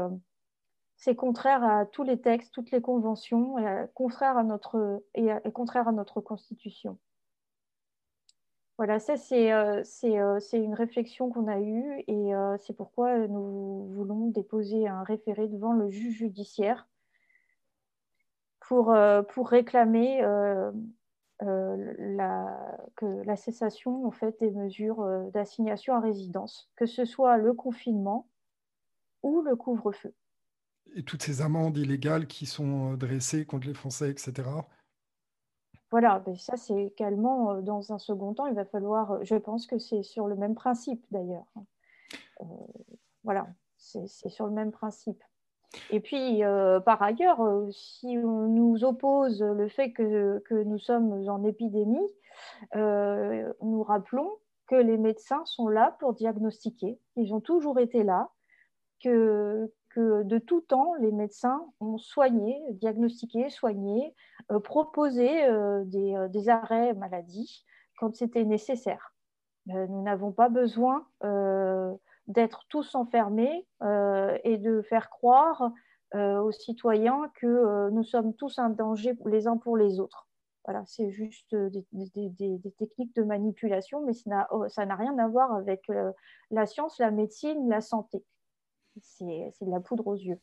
[1.02, 5.88] c'est contraire à tous les textes, toutes les conventions, et contraire à notre, et, contraire
[5.88, 7.00] à notre constitution.
[8.78, 13.88] Voilà, ça c'est euh, euh, une réflexion qu'on a eue et euh, c'est pourquoi nous
[13.94, 16.88] voulons déposer un référé devant le juge judiciaire
[18.60, 18.96] pour,
[19.34, 20.22] pour réclamer
[21.42, 28.30] la, la cessation en fait, des mesures d'assignation à résidence, que ce soit le confinement
[29.24, 30.14] ou le couvre-feu
[30.96, 34.50] et toutes ces amendes illégales qui sont euh, dressées contre les Français, etc.
[35.90, 39.36] Voilà, mais ça c'est également euh, dans un second temps, il va falloir, euh, je
[39.36, 41.46] pense que c'est sur le même principe d'ailleurs.
[43.24, 45.24] voilà, c'est sur le même principe.
[45.90, 46.42] Et puis,
[46.86, 47.40] par ailleurs,
[47.72, 52.10] si on nous oppose le fait que, que nous sommes en épidémie,
[52.74, 54.32] nous rappelons
[54.68, 57.00] que les médecins sont là pour diagnostiquer.
[57.16, 58.32] Ils ont toujours été là,
[59.02, 64.16] que, que de tout temps, les médecins ont soigné, diagnostiqué, soigné,
[64.52, 67.66] euh, proposé euh, euh, des, arrêts maladie
[67.98, 69.14] quand c'était nécessaire.
[69.68, 71.06] nous n'avons pas besoin
[72.28, 73.68] d'être tous enfermés
[74.44, 75.72] et de faire croire
[76.16, 80.28] aux citoyens que nous sommes tous un danger les uns pour les autres.
[80.66, 85.88] Voilà, c'est juste des, des, techniques de manipulation, mais ça n'a rien à voir avec
[86.50, 88.26] la science, la médecine, la santé
[89.02, 90.40] c'est de la poudre aux yeux.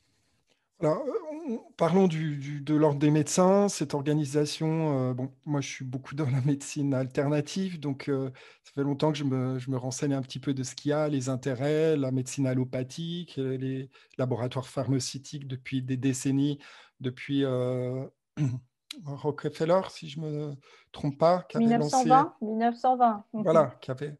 [0.81, 5.11] Alors, euh, parlons du, de l'ordre des médecins, cette organisation.
[5.11, 8.31] Euh, bon, moi, je suis beaucoup dans la médecine alternative, donc euh,
[8.63, 10.91] ça fait longtemps que je me, je me, renseigne un petit peu de ce qu'il
[10.91, 16.61] y a, les intérêts, la médecine allopathique, les laboratoires pharmaceutiques depuis des décennies,
[17.01, 17.45] depuis
[19.05, 20.55] Rockefeller, si je ne me
[20.93, 23.25] trompe pas, qui 1920, 1920.
[23.33, 24.17] Voilà, qui avait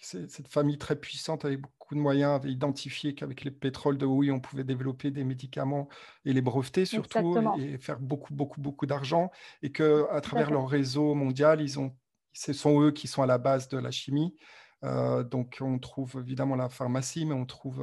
[0.00, 4.30] cette famille très puissante avec beaucoup de moyens avait identifié qu'avec les pétroles de houille,
[4.30, 5.88] on pouvait développer des médicaments
[6.24, 9.30] et les breveter surtout et faire beaucoup, beaucoup, beaucoup d'argent
[9.62, 11.96] et qu'à travers leur réseau mondial, ils ont,
[12.32, 14.36] ce sont eux qui sont à la base de la chimie.
[14.82, 17.82] donc on trouve évidemment la pharmacie, mais on trouve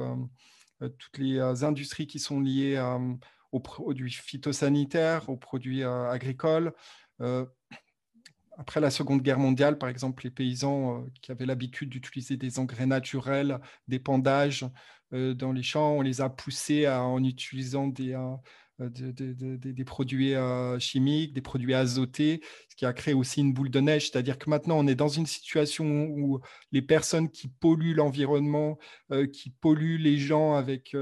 [0.80, 2.82] toutes les industries qui sont liées
[3.52, 6.72] aux produits phytosanitaires, aux produits agricoles
[8.58, 12.58] après la Seconde Guerre mondiale, par exemple, les paysans euh, qui avaient l'habitude d'utiliser des
[12.58, 14.64] engrais naturels, des pendages
[15.12, 20.34] euh, dans les champs, on les a poussés en utilisant des, euh, des produits
[20.78, 24.10] chimiques, des produits azotés, ce qui a créé aussi une boule de neige.
[24.10, 26.40] C'est-à-dire que maintenant, on est dans une situation où
[26.72, 28.78] les personnes qui polluent l'environnement,
[29.32, 30.94] qui polluent les gens avec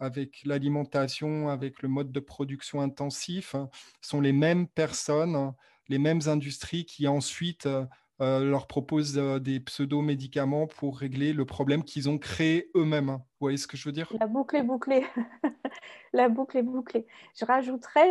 [0.00, 3.68] avec l'alimentation, avec le mode de production intensif, hein,
[4.00, 5.52] sont les mêmes personnes
[5.88, 7.84] les mêmes industries qui ensuite euh,
[8.20, 13.10] euh, leur proposent euh, des pseudo-médicaments pour régler le problème qu'ils ont créé eux-mêmes.
[13.10, 14.12] Vous voyez ce que je veux dire?
[14.18, 15.04] La boucle est bouclée.
[16.12, 17.06] la boucle est bouclée.
[17.38, 18.10] Je rajouterais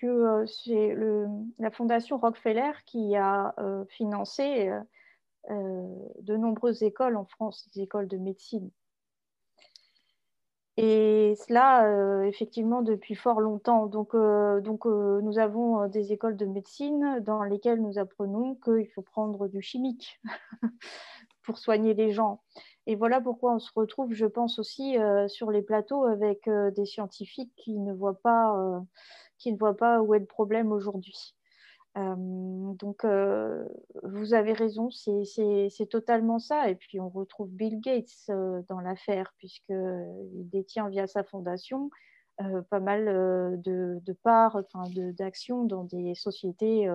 [0.00, 0.96] que c'est
[1.58, 3.54] la fondation Rockefeller qui a
[3.88, 4.70] financé
[5.48, 8.70] de nombreuses écoles en France, des écoles de médecine.
[10.76, 13.86] Et cela, euh, effectivement, depuis fort longtemps.
[13.86, 18.88] Donc, euh, donc euh, nous avons des écoles de médecine dans lesquelles nous apprenons qu'il
[18.88, 20.20] faut prendre du chimique
[21.42, 22.42] pour soigner les gens.
[22.86, 24.96] Et voilà pourquoi on se retrouve, je pense aussi,
[25.28, 28.54] sur les plateaux avec des scientifiques qui ne voient pas,
[29.38, 31.34] qui ne voient pas où est le problème aujourd'hui.
[31.96, 33.64] Euh, donc, euh,
[34.02, 36.68] vous avez raison, c'est totalement ça.
[36.68, 41.90] Et puis, on retrouve Bill Gates euh, dans l'affaire, puisqu'il détient via sa fondation
[42.68, 44.60] pas mal de, de parts,
[45.16, 46.90] d'actions dans des sociétés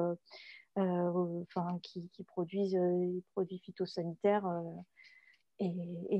[0.75, 4.45] enfin, qui, produisent des produits phytosanitaires
[5.59, 5.69] et,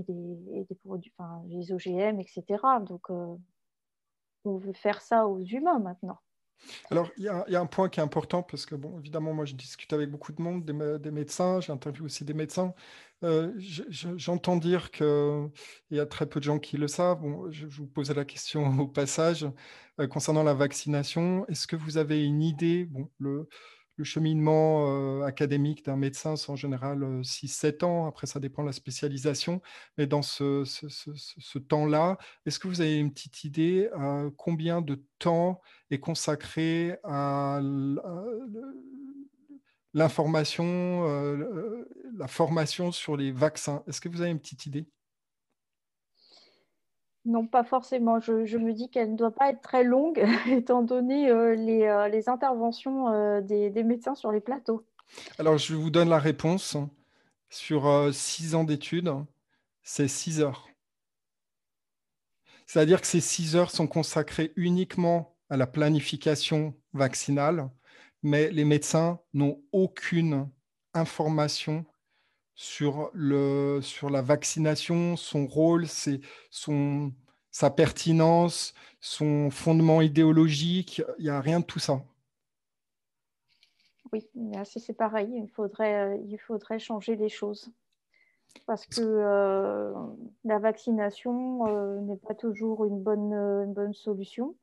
[0.07, 2.43] des, des, OGM, etc.
[2.87, 6.19] Donc, on veut faire ça aux humains maintenant.
[6.91, 9.91] Alors, il y, a un point qui est important parce que, évidemment, moi, je discute
[9.93, 12.73] avec beaucoup de monde, des, médecins, j'interviewe aussi des médecins.
[13.23, 15.49] Euh, j'entends dire qu'il
[15.91, 17.21] y a très peu de gens qui le savent.
[17.49, 19.47] Je, vous posais la question au passage
[19.99, 21.45] euh, concernant la vaccination.
[21.47, 22.89] Est-ce que vous avez une idée
[23.99, 28.07] le cheminement euh, académique d'un médecin, c'est en général 6-7 euh, ans.
[28.07, 29.61] Après, ça dépend de la spécialisation.
[29.97, 30.63] Mais dans ce,
[31.59, 37.59] temps-là, est-ce que vous avez une petite idée à combien de temps est consacré à
[39.93, 41.85] l'information, euh,
[42.17, 43.83] la formation sur les vaccins?
[43.85, 44.87] Est-ce que vous avez une petite idée?
[47.25, 48.19] Non, pas forcément.
[48.19, 52.29] Je, me dis qu'elle ne doit pas être très longue, étant donné euh, euh, les,
[52.29, 54.85] interventions euh, des, médecins sur les plateaux.
[55.37, 56.77] Alors, je vous donne la réponse.
[57.51, 59.11] Sur six ans d'études,
[59.81, 60.69] c'est six heures.
[62.67, 67.67] C'est-à-dire que ces six heures sont consacrées uniquement à la planification vaccinale,
[68.21, 70.47] mais les médecins n'ont aucune
[70.93, 71.85] information
[72.59, 75.85] sur, le, sur la vaccination, son rôle,
[76.49, 77.13] son,
[77.51, 81.01] sa pertinence, son fondement idéologique.
[81.19, 82.01] Il n'y a rien de tout ça.
[84.11, 84.27] Oui,
[84.65, 85.29] c'est pareil.
[85.41, 87.71] Il faudrait, euh, il faudrait changer les choses.
[88.65, 89.93] Parce que euh,
[90.43, 94.53] la vaccination euh, n'est pas toujours une bonne, une bonne solution.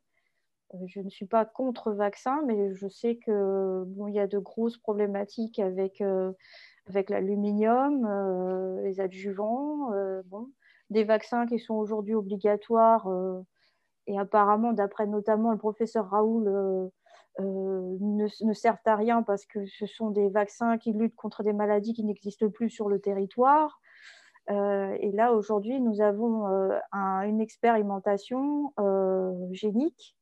[0.87, 4.39] Je ne suis pas contre vaccin, mais je sais que bon, il y a de
[4.39, 6.03] grosses problématiques avec
[6.89, 10.49] avec l'aluminium, euh, les adjuvants, euh, bon,
[10.91, 13.41] des vaccins qui sont aujourd'hui obligatoires euh,
[14.07, 16.91] et apparemment, d'après notamment le professeur Raoul,
[17.41, 21.93] ne, servent à rien parce que ce sont des vaccins qui luttent contre des maladies
[21.93, 23.81] qui n'existent plus sur le territoire.
[24.49, 26.47] et là, aujourd'hui, nous avons
[26.93, 28.73] une expérimentation
[29.51, 30.17] génique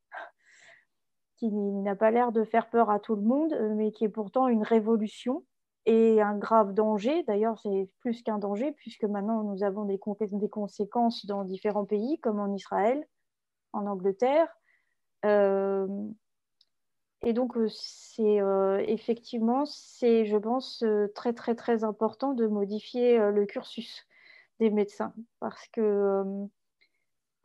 [1.36, 4.48] qui n'a pas l'air de faire peur à tout le monde, mais qui est pourtant
[4.48, 5.44] une révolution
[5.86, 7.22] et un grave danger.
[7.24, 9.98] D'ailleurs, c'est plus qu'un danger, puisque maintenant nous avons des,
[10.48, 13.06] conséquences dans différents pays, comme en Israël,
[13.72, 14.48] en Angleterre.
[15.24, 15.86] Euh,
[17.22, 23.18] et donc, euh, c'est euh, effectivement, c'est, je pense, très, très, très important de modifier
[23.30, 24.06] le cursus
[24.60, 26.22] des médecins, parce que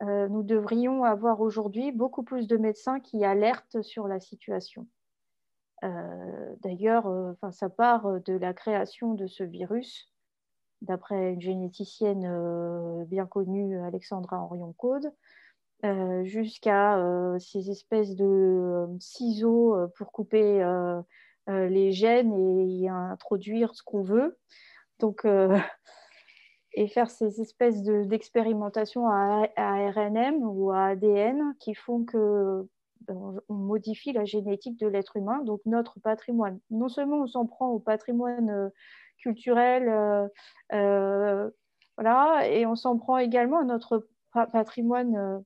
[0.00, 4.86] nous devrions avoir aujourd'hui beaucoup plus de médecins qui alertent sur la situation.
[5.82, 10.12] Euh, d'ailleurs, euh, ça part euh, de la création de ce virus,
[10.82, 15.12] d'après une généticienne bien connue, Alexandra Orion-Code,
[16.24, 16.98] jusqu'à
[17.38, 20.64] ces espèces de ciseaux pour couper
[21.46, 24.38] les gènes et y introduire ce qu'on veut.
[25.00, 25.26] Donc,
[26.74, 32.68] et faire ces espèces d'expérimentations à, RNM ou à ADN qui font que
[33.08, 36.60] ben, on modifie la génétique de l'être humain, donc notre patrimoine.
[36.70, 38.70] Non seulement on s'en prend au patrimoine
[39.18, 40.30] culturel,
[40.70, 44.06] voilà, et on s'en prend également à notre
[44.52, 45.42] patrimoine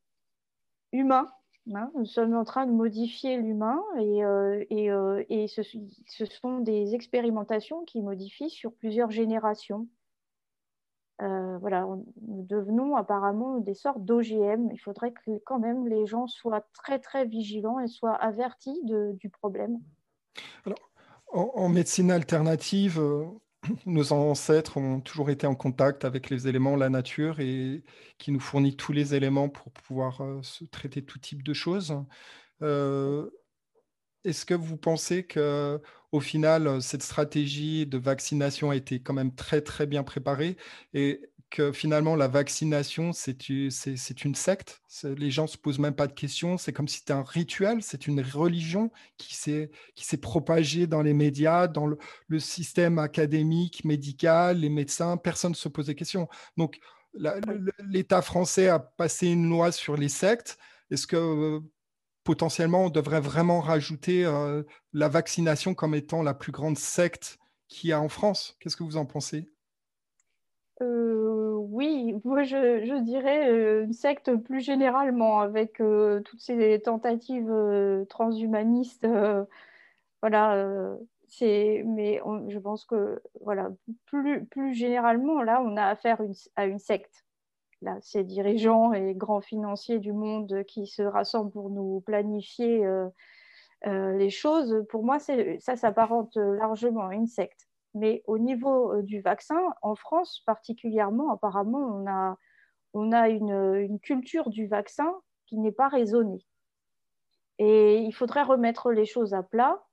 [0.93, 1.31] humain,
[1.73, 6.27] Hein, nous sommes en train de modifier l'humain et, euh, et, euh, et ce, ce,
[6.27, 9.89] sont des expérimentations qui modifient sur plusieurs générations.
[11.23, 11.87] Euh, voilà,
[12.27, 14.71] nous devenons apparemment des sortes d'OGM.
[14.73, 19.31] Il faudrait que quand même les gens soient très très vigilants et soient avertis du
[19.31, 19.79] problème.
[20.67, 20.91] Alors,
[21.33, 23.01] en, médecine alternative,
[23.87, 27.85] nos ancêtres ont toujours été en contact avec les éléments, la nature, et
[28.19, 31.97] qui nous fournit tous les éléments pour pouvoir euh, se traiter tout type de choses.
[34.25, 35.81] Euh, est-ce que vous pensez que,
[36.13, 40.57] au final, cette stratégie de vaccination a été quand même très très bien préparée
[40.95, 41.21] et
[41.51, 44.83] que finalement la vaccination, c'est une secte?
[45.05, 46.59] Les gens se posent même pas de questions.
[46.59, 51.69] C'est comme si c'était un rituel, c'est une religion qui s'est propagée dans les médias,
[51.69, 51.99] dans le,
[52.41, 55.17] système académique, médical, les médecins.
[55.17, 56.29] Personne ne se pose des questions.
[56.57, 56.79] Donc,
[57.89, 60.59] l'État français a passé une loi sur les sectes.
[60.91, 61.61] Est-ce que euh,
[62.25, 64.63] potentiellement on devrait vraiment rajouter euh,
[64.93, 68.83] la vaccination comme étant la plus grande secte qu'il y a en France Qu'est-ce que
[68.83, 69.51] vous en pensez?
[70.83, 75.75] Euh, oui, moi je, dirais euh, une secte plus généralement, avec
[76.25, 77.53] toutes ces tentatives
[78.09, 79.07] transhumanistes.
[80.21, 80.97] voilà,
[81.41, 83.71] mais je pense que voilà,
[84.07, 86.21] plus, plus généralement, là, on a affaire
[86.57, 87.25] à une secte.
[88.01, 92.87] Ces dirigeants et grands financiers du monde qui se rassemblent pour nous planifier
[93.85, 97.69] les choses, pour moi, ça s'apparente largement à une secte.
[97.95, 102.05] Mais au niveau euh, du vaccin, en France particulièrement, apparemment,
[102.93, 105.15] on a une, culture du vaccin
[105.47, 106.45] qui n'est pas raisonnée.
[107.59, 109.84] Et il faudrait remettre les choses à plat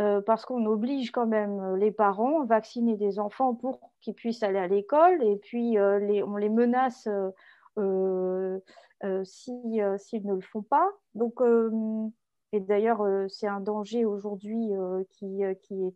[0.00, 4.42] euh, parce qu'on oblige quand même les parents à vacciner des enfants pour qu'ils puissent
[4.42, 7.08] aller à l'école et puis euh, on les menace
[9.24, 10.88] s'ils ne le font pas.
[11.14, 11.40] Donc,
[12.52, 14.70] et d'ailleurs, c'est un danger aujourd'hui
[15.10, 15.92] qui, qui,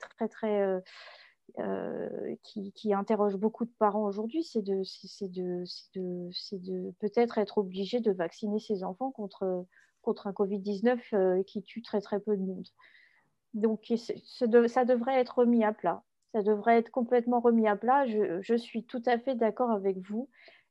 [1.59, 4.82] euh, interroge beaucoup de parents aujourd'hui, c'est de,
[5.94, 9.66] de, peut-être être obligé de vacciner ses enfants contre,
[10.03, 12.66] contre un Covid-19 euh, qui tue très très peu de monde.
[13.55, 13.92] Donc
[14.24, 16.03] ça devrait être remis à plat.
[16.32, 18.07] Ça devrait être complètement remis à plat.
[18.07, 20.28] Je, suis tout à fait d'accord avec vous.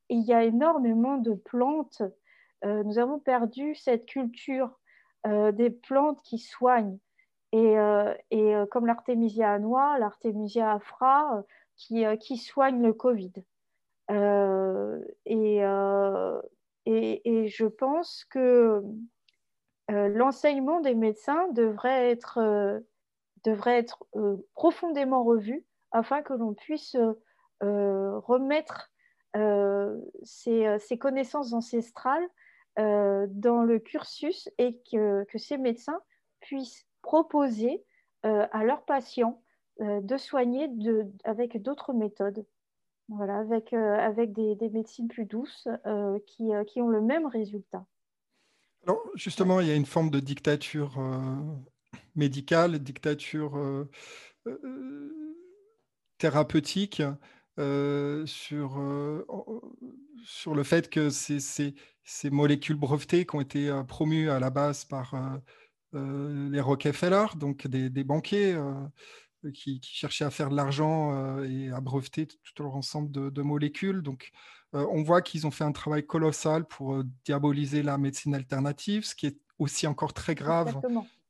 [0.10, 2.02] Il y a énormément de plantes.
[2.64, 4.80] Euh, nous avons perdu cette culture
[5.26, 6.98] des plantes qui soignent.
[7.52, 11.44] Et, euh, euh, comme l'artémisia noix, l'artémisia afra,
[11.92, 13.34] euh, qui, soigne le Covid.
[15.26, 15.62] Et,
[17.48, 18.84] je pense que
[19.90, 22.40] l'enseignement des médecins devrait être,
[23.44, 24.06] devrait être
[24.54, 26.96] profondément revu afin que l'on puisse
[27.62, 28.92] remettre
[30.24, 32.28] ces, ces, connaissances ancestrales
[32.78, 36.02] dans le cursus et que, que ces médecins
[36.40, 37.84] puissent proposer
[38.26, 39.42] euh, à leurs patients
[39.82, 42.46] euh, de soigner de, avec d'autres méthodes.
[43.08, 45.68] Voilà, avec, euh, avec des, des, médecines plus douces
[46.28, 47.86] qui, qui, ont le même résultat.
[48.84, 51.00] Alors, justement, il y a une forme de dictature
[52.16, 53.88] médicale, dictature
[56.18, 57.02] thérapeutique
[57.58, 64.86] sur, le fait que ces, ces, molécules brevetées qui ont été promues à la base
[64.86, 65.14] par
[65.96, 71.70] euh, les Rockefeller, donc des, banquiers euh, qui, cherchaient à faire de l'argent euh, et
[71.72, 74.04] à breveter tout leur ensemble de, molécules.
[74.74, 79.28] On voit qu'ils ont fait un travail colossal pour diaboliser la médecine alternative, ce qui
[79.28, 80.80] est aussi encore très grave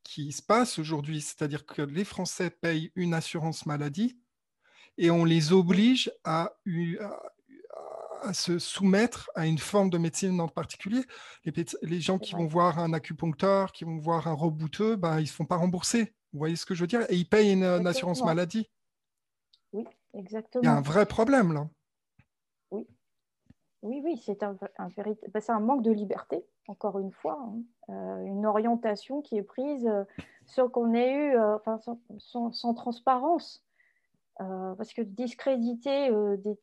[0.10, 4.18] qui se passe aujourd'hui, c'est-à-dire que les Français payent une assurance maladie
[4.98, 6.52] et on les oblige à,
[8.24, 11.04] à se soumettre à une forme de médecine en particulier.
[11.84, 15.28] Les, gens qui vont voir un acupuncteur, qui vont voir un rebouteux, ben, ils ne
[15.28, 16.16] se font pas rembourser.
[16.34, 17.06] Vous voyez ce que je veux dire?
[17.10, 18.68] Et ils payent une, assurance maladie.
[19.74, 19.86] Oui,
[20.16, 20.64] exactement.
[20.64, 21.70] Il y a un vrai problème là.
[23.82, 24.43] Oui, oui, oui c'est
[25.49, 27.39] un, manque de liberté, encore une fois.
[27.41, 27.61] Hein.
[27.89, 30.03] Euh, une orientation qui est prise euh,
[30.57, 31.57] euh,
[32.19, 33.63] sans transparence.
[34.38, 36.57] Parce que discréditer des,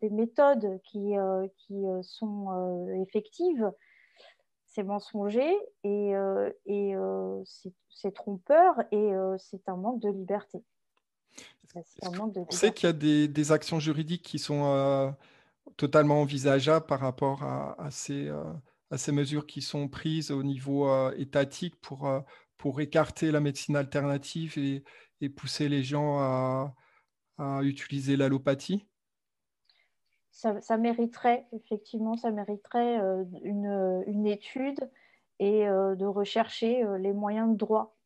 [0.00, 1.14] des, méthodes qui,
[1.56, 3.72] qui sont effectives,
[4.66, 6.12] c'est mensonger et,
[6.66, 6.94] et
[7.90, 10.62] c'est trompeur et c'est un manque de liberté.
[12.02, 15.14] On sait qu'il y a des, actions juridiques qui sont
[15.76, 18.28] totalement envisageables par rapport à, ces,
[18.90, 22.10] à, ces, mesures qui sont prises au niveau étatique pour,
[22.56, 24.84] pour écarter la médecine alternative et,
[25.20, 26.74] et pousser les gens à,
[27.38, 28.86] à utiliser l'allopathie?
[30.30, 34.88] Ça, mériterait, effectivement, ça mériterait euh, une, une, étude
[35.40, 37.97] et euh, de rechercher euh, les moyens de droit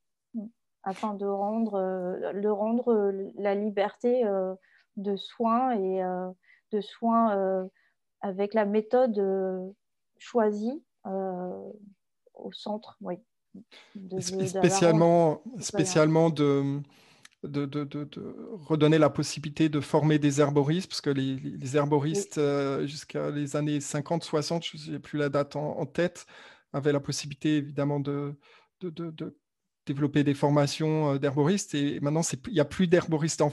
[0.84, 4.24] afin de rendre, de rendre la liberté
[4.96, 6.02] de soins et
[6.72, 7.68] de soins
[8.20, 9.22] avec la méthode
[10.18, 13.16] choisie au centre, oui.
[14.20, 16.80] spécialement, spécialement de,
[17.44, 23.56] de, redonner la possibilité de former des herboristes, parce que les, herboristes, euh, jusqu'à les
[23.56, 26.26] années 50, 60, je n'ai plus la date en, tête,
[26.72, 28.34] avaient la possibilité évidemment de,
[28.80, 29.36] de
[29.86, 31.74] développer des formations euh, d'herboristes.
[31.74, 33.52] Et maintenant, il n'y a plus d'herboristes en,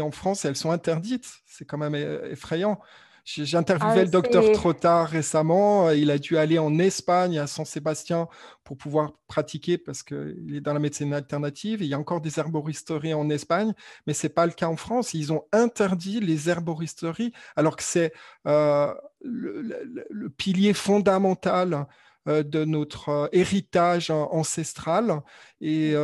[0.00, 1.40] en France et elles sont interdites.
[1.46, 2.80] C'est quand même effrayant.
[3.24, 5.90] J'ai interviewé ah, le docteur Trottard récemment.
[5.90, 8.28] Il a dû aller en Espagne, à San Sébastien,
[8.64, 11.80] pour pouvoir pratiquer parce qu'il est dans la médecine alternative.
[11.80, 13.72] il y a encore des herboristeries en Espagne,
[14.06, 15.14] mais ce n'est pas le cas en France.
[15.14, 18.12] Ils ont interdit les herboristeries alors que c'est
[18.46, 21.84] euh, le, pilier fondamental euh,
[22.26, 25.20] de notre euh, héritage ancestral.
[25.60, 25.94] Et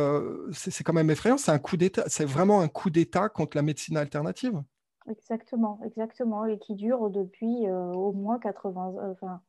[0.53, 1.37] c'est quand même effrayant.
[1.37, 2.03] C'est un coup d'État.
[2.07, 4.61] C'est vraiment un coup d'État contre la médecine alternative.
[5.09, 9.41] Exactement, exactement, et qui dure depuis euh, au moins 80, euh, enfin,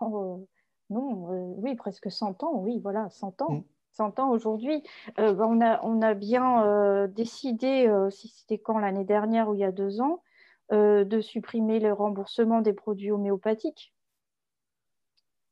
[0.00, 0.46] oh,
[0.90, 3.64] non, euh, oui, presque 100 ans, oui, voilà, 100 ans.
[3.92, 4.20] 100 mm.
[4.20, 4.82] ans aujourd'hui.
[5.16, 9.64] Bah, on, a, on a bien décidé, si c'était quand l'année dernière ou il y
[9.64, 10.22] a deux ans,
[10.70, 13.92] de supprimer le remboursement des produits homéopathiques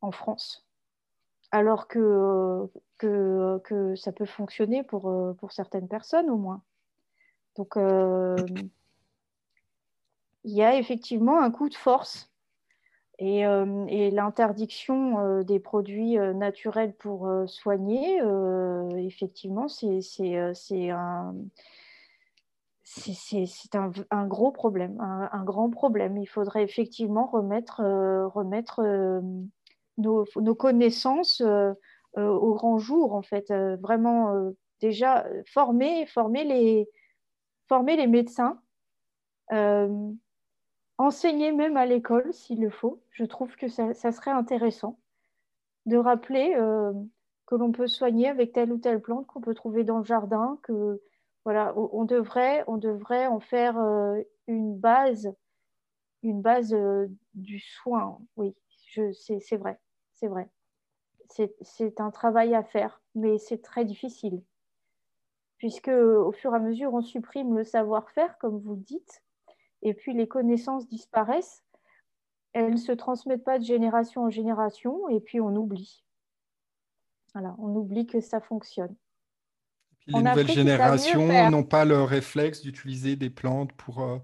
[0.01, 0.67] en France.
[1.51, 2.69] Alors que,
[2.99, 6.63] que, que ça peut fonctionner pour, pour certaines personnes au moins.
[7.57, 7.77] Donc,
[10.45, 12.31] il y a effectivement un coup de force.
[13.19, 18.21] Et, euh, l'interdiction euh, des produits euh, naturels pour soigner,
[18.97, 20.01] effectivement, c'est
[20.91, 21.35] un,
[22.85, 26.17] c'est un, gros problème, un, grand problème.
[26.17, 27.83] Il faudrait effectivement remettre,
[28.35, 29.21] remettre
[29.99, 30.25] nos,
[30.55, 31.43] connaissances
[32.17, 33.53] au grand jour, en fait.
[33.81, 36.89] vraiment, déjà, former, former, les,
[37.69, 38.61] former les médecins
[40.99, 43.01] enseigner même à l'école s'il le faut.
[43.11, 44.99] Je trouve que ça, serait intéressant
[45.87, 46.93] de rappeler euh,
[47.47, 50.59] que l'on peut soigner avec telle ou telle plante qu'on peut trouver dans le jardin,
[50.65, 51.01] que
[51.45, 55.33] voilà, on devrait, on devrait en faire euh, une base,
[56.23, 58.19] une base euh, du soin.
[58.37, 58.55] Oui,
[58.93, 59.79] c'est vrai,
[60.19, 60.49] c'est vrai.
[61.61, 64.43] C'est un travail à faire, mais c'est très difficile,
[65.59, 69.23] puisque au fur et à mesure, on supprime le savoir-faire, comme vous dites,
[69.83, 71.63] et puis les connaissances disparaissent,
[72.55, 76.03] elles ne se transmettent pas de génération en génération, et puis on oublie.
[77.35, 78.97] Voilà, on oublie que ça fonctionne.
[80.07, 84.19] les nouvelles générations n'ont pas le réflexe d'utiliser des plantes pour, euh,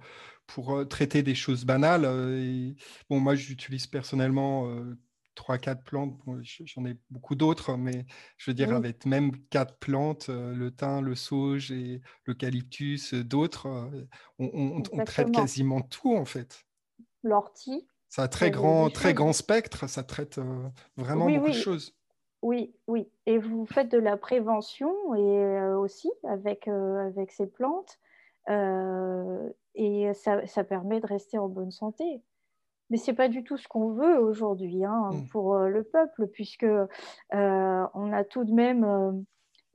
[0.47, 2.07] pour euh, traiter des choses banales.
[2.07, 2.77] Euh, et,
[3.11, 4.67] bon, moi, j'utilise personnellement
[5.35, 6.14] trois, quatre plantes.
[6.43, 8.07] J'en ai beaucoup d'autres, mais
[8.37, 13.24] je veux dire, avec même quatre plantes, euh, le thym, le sauge et l'eucalyptus, euh,
[13.24, 14.07] d'autres, euh,
[14.39, 16.64] on, traite quasiment tout en fait.
[17.22, 17.87] L'ortie.
[18.09, 20.41] Ça a très grand, très grand spectre, ça traite
[20.97, 21.97] vraiment beaucoup de choses.
[22.43, 23.11] Oui, oui.
[23.26, 27.99] Et vous faites de la prévention et aussi avec, avec ces plantes.
[28.49, 32.22] et ça, ça, permet de rester en bonne santé.
[32.91, 35.28] Mais ce n'est pas du tout ce qu'on veut aujourd'hui hein, mm.
[35.28, 36.87] pour euh, le peuple, puisque euh,
[37.32, 39.24] on a tout de même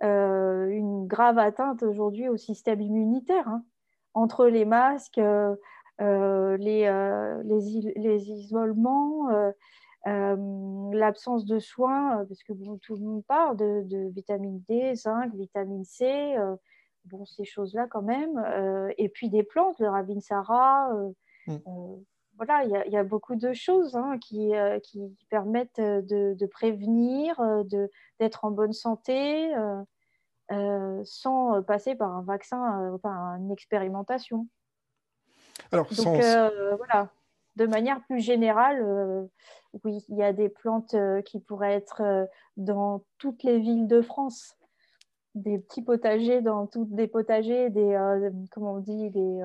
[0.03, 3.47] euh, une grave atteinte aujourd'hui au système immunitaire.
[3.47, 3.64] Hein.
[4.14, 5.20] entre les masques,
[5.99, 9.28] les, les, les, isolements,
[10.05, 16.36] l'absence de soins, parce que tout le monde parle de, vitamine D, zinc, vitamine C,
[17.05, 18.41] bon, ces choses-là quand même,
[18.97, 20.89] et puis des plantes, le ravinsara.
[21.47, 21.57] Mm
[22.40, 27.38] voilà, il y, a beaucoup de choses hein, qui, euh, qui, permettent euh, de, prévenir,
[27.42, 27.64] euh,
[28.20, 29.54] d'être en bonne santé,
[31.04, 34.48] sans passer par un vaccin, par une expérimentation.
[35.74, 36.22] Alors, Donc,
[36.78, 37.10] voilà,
[37.58, 39.30] de manière plus générale,
[39.84, 44.56] oui, il y a des plantes qui pourraient être dans toutes les villes de France
[45.36, 47.96] des petits potagers dans toutes des potagers, des
[48.52, 49.44] comment on dit, des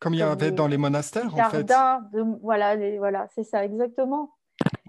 [0.00, 1.62] comme il y avait dans les monastères, en fait.
[1.64, 4.34] De, voilà, voilà c'est ça, exactement.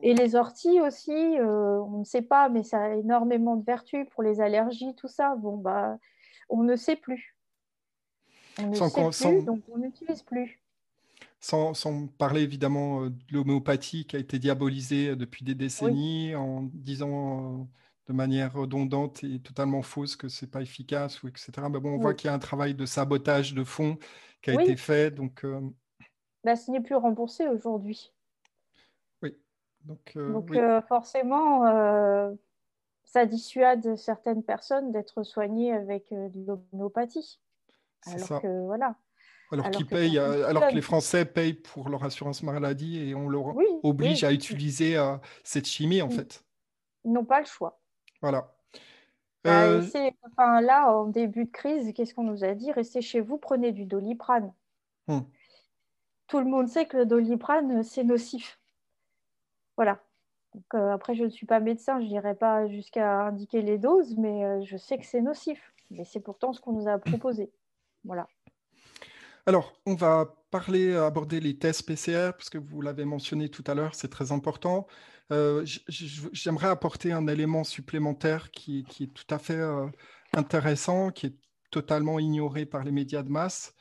[0.01, 4.07] Et les orties aussi, euh, on ne sait pas, mais ça a énormément de vertus
[4.11, 5.35] pour les allergies, tout ça.
[5.35, 5.97] Bon, bah,
[6.49, 7.35] on ne sait plus.
[8.59, 10.59] On ne sait plus, donc on n'utilise plus.
[11.39, 11.73] Sans,
[12.17, 17.67] parler évidemment de l'homéopathie qui a été diabolisée depuis des décennies en disant
[18.11, 21.51] de manière redondante et totalement fausse que c'est pas efficace ou etc.
[21.69, 23.97] Mais bon, on voit qu'il y a un travail de sabotage de fond
[24.41, 25.11] qui a été fait.
[25.11, 25.61] Donc, euh...
[26.43, 28.11] bah, ce n'est plus remboursé aujourd'hui.
[29.21, 29.37] Oui.
[29.85, 31.65] Donc, euh, donc euh, forcément,
[33.03, 37.39] ça dissuade certaines personnes d'être soignées avec de l'homéopathie.
[38.07, 38.39] Alors ça.
[38.39, 38.95] que voilà.
[39.51, 43.53] Alors, qu'ils payent, alors que les Français payent pour leur assurance maladie et on leur
[43.83, 44.97] oblige à utiliser
[45.43, 46.45] cette chimie en fait.
[47.03, 47.80] Ils n'ont pas le choix.
[48.21, 48.51] Voilà.
[49.43, 49.81] Bah, euh,
[50.31, 52.71] enfin, là, en début de crise, qu'est-ce qu'on nous a dit?
[52.71, 54.53] Restez chez vous, prenez du doliprane.
[55.07, 55.21] Hmm.
[56.27, 58.59] Tout le monde sait que le doliprane, c'est nocif.
[59.77, 59.99] Voilà.
[60.75, 64.45] Euh, après, je ne suis pas médecin, je n'irai pas jusqu'à indiquer les doses, mais
[64.45, 65.73] euh, je sais que c'est nocif.
[65.89, 67.51] Mais c'est pourtant ce qu'on nous a proposé.
[68.05, 68.27] Voilà.
[69.45, 73.73] Alors, on va parler, aborder les tests PCR, parce que vous l'avez mentionné tout à
[73.73, 74.87] l'heure, c'est très important.
[75.31, 79.87] Euh, j'aimerais apporter un élément supplémentaire qui, est tout à fait euh,
[80.33, 81.35] intéressant, qui est
[81.71, 83.73] totalement ignoré par les médias de masse.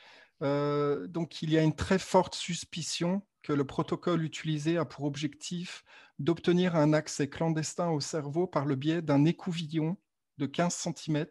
[0.43, 5.05] Euh, donc, il y a une très forte suspicion que le protocole utilisé a pour
[5.05, 5.85] objectif
[6.19, 9.97] d'obtenir un accès clandestin au cerveau par le biais d'un écouvillon
[10.39, 11.27] de 15 cm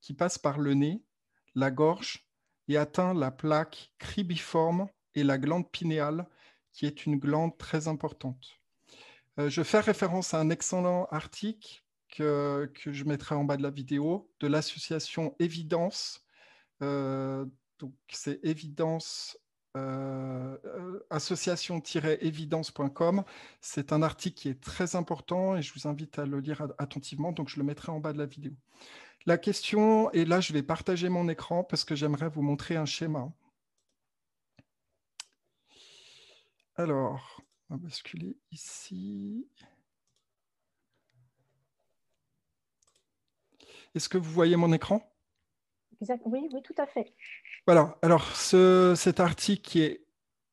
[0.00, 1.02] qui passe par le nez,
[1.54, 2.25] la gorge
[2.68, 6.26] et atteint la plaque cribiforme et la glande pinéale,
[6.72, 8.60] qui est une glande très importante.
[9.38, 13.70] Euh, je fais référence à un excellent article que, je mettrai en bas de la
[13.70, 16.22] vidéo de l'association Évidence.
[16.82, 17.46] Euh,
[17.78, 19.38] donc c'est évidence
[19.76, 20.56] euh,
[21.10, 23.22] association-évidence.com.
[23.60, 27.32] C'est un article qui est très important et je vous invite à le lire attentivement,
[27.32, 28.52] donc je le mettrai en bas de la vidéo.
[29.26, 32.86] La question, et là je vais partager mon écran parce que j'aimerais vous montrer un
[32.86, 33.32] schéma.
[36.76, 39.48] Alors, on va basculer ici.
[43.96, 45.02] Est-ce que vous voyez mon écran?
[46.00, 47.14] Oui, oui, tout à fait.
[47.66, 47.98] Voilà.
[48.02, 50.05] Alors, cet article qui est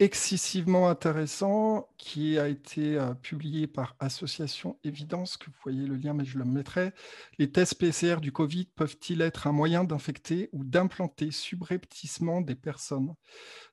[0.04, 6.14] excessivement intéressant, qui a été euh, publié par Association Évidence, que vous voyez le lien,
[6.14, 6.92] mais je le mettrai.
[7.40, 13.14] Les tests PCR du Covid peuvent-ils être un moyen d'infecter ou d'implanter subrepticement des personnes?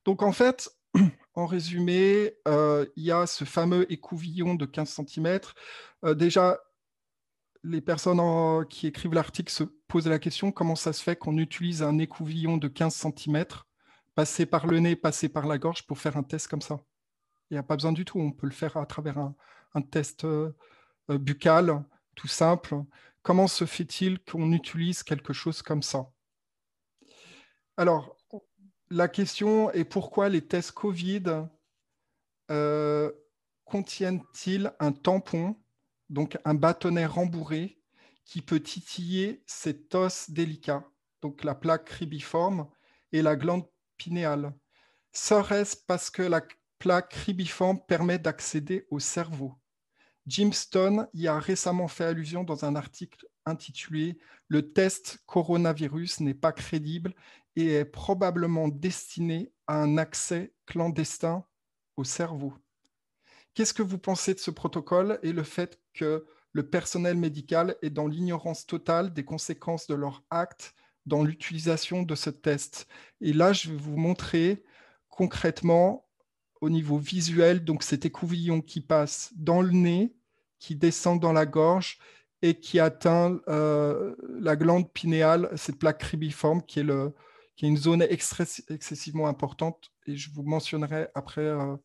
[0.05, 0.71] Donc, en fait,
[1.35, 5.41] en résumé, euh, il y a ce fameux écouvillon de 15 cm.
[6.05, 6.61] Euh, déjà,
[7.63, 8.21] les personnes
[8.69, 12.57] qui écrivent l'article se posent la question comment ça se fait qu'on utilise un écouvillon
[12.57, 13.45] de 15 cm,
[14.21, 16.85] passé par le nez, passé par la gorge, pour faire un test comme ça
[17.49, 18.21] Il n'y a pas besoin du tout.
[18.21, 20.53] On peut le faire à travers un, test euh,
[21.09, 21.83] buccal,
[22.15, 22.75] tout simple.
[23.23, 26.13] Comment se fait-il qu'on utilise quelque chose comme ça?
[27.79, 28.15] Alors,
[28.91, 31.47] la question est pourquoi les tests Covid
[32.51, 33.11] euh,
[33.65, 35.57] contiennent-ils un tampon,
[36.11, 37.81] donc un bâtonnet rembourré,
[38.27, 40.85] qui peut titiller cet os délicat,
[41.23, 42.69] donc la plaque cribiforme
[43.13, 43.65] et la glande
[45.13, 46.43] Serait-ce parce que la
[46.79, 49.55] plaque cribiforme permet d'accéder au cerveau?
[50.27, 56.35] Jim Stone y a récemment fait allusion dans un article intitulé Le test coronavirus n'est
[56.35, 57.15] pas crédible
[57.57, 61.45] et est probablement destiné à un accès clandestin
[61.97, 62.55] au cerveau.
[63.55, 67.91] Qu'est-ce que vous pensez de ce protocole et le fait que le personnel médical est
[67.91, 70.75] dans l'ignorance totale des conséquences de leur acte
[71.11, 72.87] dans l'utilisation de ce test.
[73.21, 74.63] Et là, je vais vous montrer
[75.09, 76.07] concrètement
[76.63, 80.15] au niveau visuel, donc cet écouvillon qui passe dans le nez,
[80.59, 81.99] qui descend dans la gorge
[82.43, 86.87] et qui atteint euh, la glande pinéale, cette plaque cribiforme qui est
[87.63, 91.77] une zone excessivement importante, et je vous mentionnerai après euh,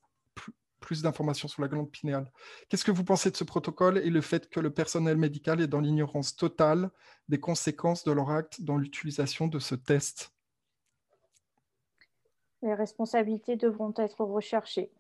[0.86, 2.31] plus d'informations sur la glande pinéale.
[2.69, 5.67] Qu'est-ce que vous pensez de ce protocole et le fait que le personnel médical est
[5.67, 6.91] dans l'ignorance totale
[7.27, 10.31] des conséquences de leur acte dans l'utilisation de ce test?
[12.61, 14.91] Les responsabilités devront être recherchées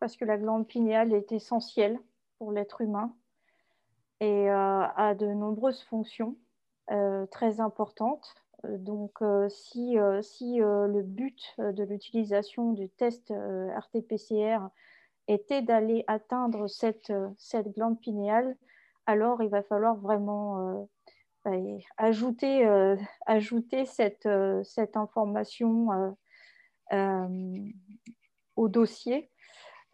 [0.00, 1.98] parce que la glande pinéale est essentielle
[2.38, 3.14] pour l'être humain
[4.20, 6.36] et euh, a de nombreuses fonctions
[6.90, 8.34] euh, très importantes
[8.68, 14.68] donc, euh, si, euh, si euh, le but de l'utilisation du test RT-PCR
[15.28, 18.56] était d'aller atteindre cette, cette glande pinéale,
[19.06, 20.88] alors il va falloir vraiment
[21.44, 21.52] bah,
[21.96, 22.68] ajouter,
[23.26, 24.28] ajouter cette,
[24.64, 26.16] cette information
[28.56, 29.30] au dossier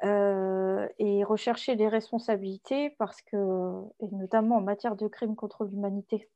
[0.02, 6.30] et rechercher les responsabilités parce que, et notamment en matière de crimes contre l'humanité,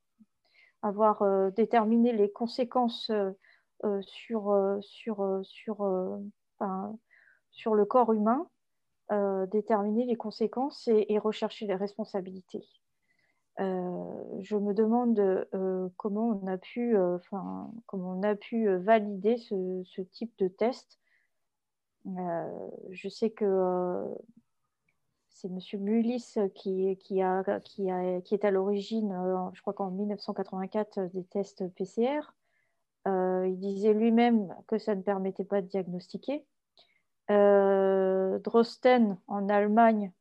[0.82, 6.20] avoir euh, déterminé les conséquences euh, sur, sur, sur,
[7.50, 8.48] sur le corps humain,
[9.50, 12.64] déterminer les conséquences et, rechercher les responsabilités.
[13.58, 15.48] je me demande
[15.96, 16.96] comment on a pu,
[17.86, 21.00] comment on a pu valider ce type de test.
[22.06, 24.06] je sais que
[25.32, 25.58] c'est M.
[25.80, 27.20] Mullis qui, qui,
[27.64, 27.88] qui,
[28.24, 32.20] qui est à l'origine, euh, je crois qu'en 1984, euh, des tests PCR.
[33.08, 36.44] Euh, il disait lui-même que ça ne permettait pas de diagnostiquer.
[37.28, 40.12] Drosten, en Allemagne,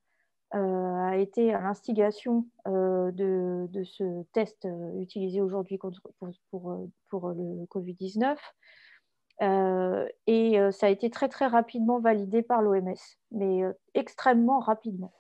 [0.52, 5.92] a été à l'instigation de, de, ce test utilisé aujourd'hui pour,
[7.10, 8.38] pour, le Covid-19.
[9.42, 12.94] Euh, et euh, ça a été très très rapidement validé par l'OMS,
[13.32, 15.12] mais euh, extrêmement rapidement.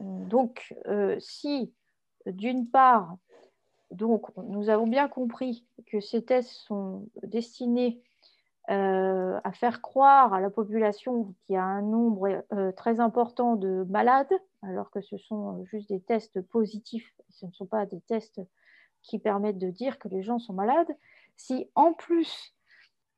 [0.00, 0.74] Donc,
[1.20, 1.72] si
[2.26, 3.16] d'une part,
[3.92, 8.02] donc, nous avons bien compris que ces tests sont destinés
[8.66, 12.44] à faire croire à la population qu'il y a un nombre
[12.76, 14.32] très important de malades,
[14.62, 18.40] alors que ce sont juste des tests positifs, ce ne sont pas des tests
[19.02, 20.96] qui permettent de dire que les gens sont malades.
[21.36, 22.53] Si en plus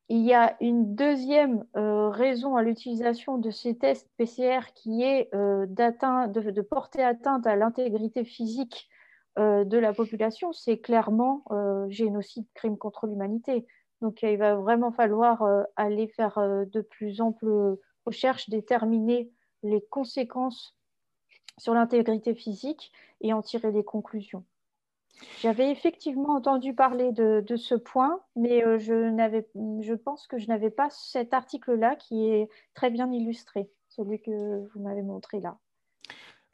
[0.09, 5.35] il y a une deuxième euh, raison à l'utilisation de ces tests PCR qui est
[5.35, 8.89] euh, de, porter atteinte à l'intégrité physique
[9.39, 11.45] euh, de la population, c'est clairement
[11.89, 13.67] génocide, crime contre l'humanité.
[14.01, 15.45] Donc il va vraiment falloir
[15.75, 19.33] aller faire de plus amples recherches, déterminer
[19.63, 20.77] les conséquences
[21.59, 22.93] sur l'intégrité physique
[23.23, 24.45] et en tirer des conclusions.
[25.41, 29.11] J'avais effectivement entendu parler de, ce point, mais euh, je,
[29.81, 34.67] je pense que je n'avais pas cet article-là qui est très bien illustré, celui que
[34.69, 35.59] vous m'avez montré là.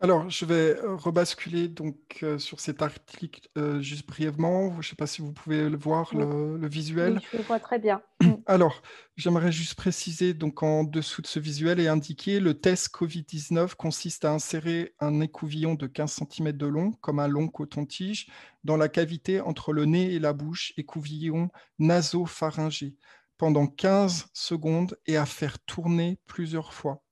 [0.02, 4.72] Alors, je vais euh, rebasculer donc euh, sur cet article euh, juste brièvement.
[4.72, 7.18] Je ne sais pas si vous pouvez le voir, le, visuel.
[7.18, 8.02] Oui, je le vois très bien.
[8.46, 8.82] Alors,
[9.14, 14.24] j'aimerais juste préciser, donc en dessous de ce visuel est indiqué le test Covid-19 consiste
[14.24, 18.26] à insérer un écouvillon de 15 cm de long, comme un long coton-tige,
[18.64, 21.48] dans la cavité entre le nez et la bouche, écouvillon
[21.78, 22.96] nasopharyngé,
[23.38, 27.04] pendant 15 secondes et à faire tourner plusieurs fois.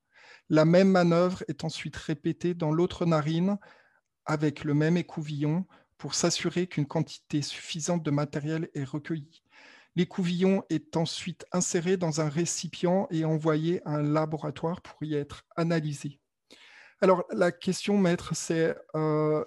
[0.51, 3.57] La même manœuvre est ensuite répétée dans l'autre narine
[4.27, 5.65] avec le même écouvillon
[5.97, 9.45] pour s'assurer qu'une quantité suffisante de matériel est recueillie.
[9.95, 15.45] L'écouvillon est ensuite inséré dans un récipient et envoyé à un laboratoire pour y être
[15.55, 16.19] analysé.
[17.01, 19.45] Alors la question, maître, c'est euh,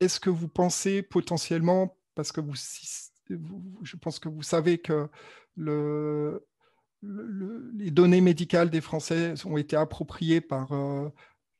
[0.00, 5.08] est-ce que vous pensez potentiellement, parce que je pense que vous savez que
[5.56, 6.46] le,
[7.02, 11.08] les données médicales des Français ont été appropriées par, euh,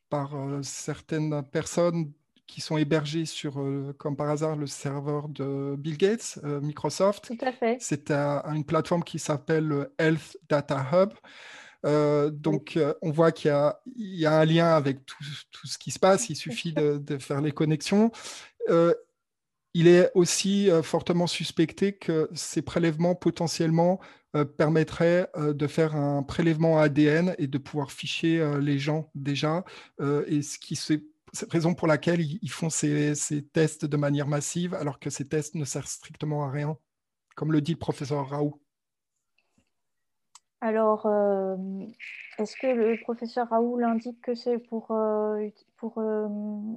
[0.08, 2.12] par euh, certaines personnes
[2.46, 7.26] qui sont hébergées sur, euh, comme par hasard, le serveur de Bill Gates, Microsoft.
[7.26, 7.78] Tout à fait.
[7.80, 11.12] C'est une plateforme qui s'appelle Health Data Hub.
[12.32, 13.50] donc, on voit qu'il
[13.96, 16.28] y, y, a un lien avec tout, tout, ce qui se passe.
[16.28, 18.12] Il suffit de, de faire les connexions.
[18.68, 23.98] il est aussi fortement suspecté que ces prélèvements potentiellement
[24.56, 29.64] permettrait euh, de faire un prélèvement ADN et de pouvoir ficher euh, les gens déjà.
[30.26, 31.02] et ce qui c'est
[31.50, 33.14] raison pour laquelle ils, font ces,
[33.52, 36.76] tests de manière massive, alors que ces tests ne servent strictement à rien,
[37.36, 38.60] comme le dit le professeur Raoult.
[40.62, 41.06] Alors,
[42.38, 46.26] est-ce que le professeur Raoul indique que c'est pour, euh, pour euh,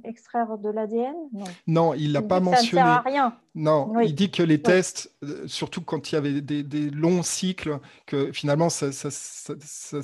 [0.04, 1.44] extraire de l'ADN Non.
[1.66, 2.82] Non, il l'a pas mentionné.
[2.82, 3.36] Ça ne sert à rien.
[3.54, 7.78] Non, il dit que les tests, euh, surtout quand il y avait des, longs cycles,
[8.04, 8.90] que finalement, ça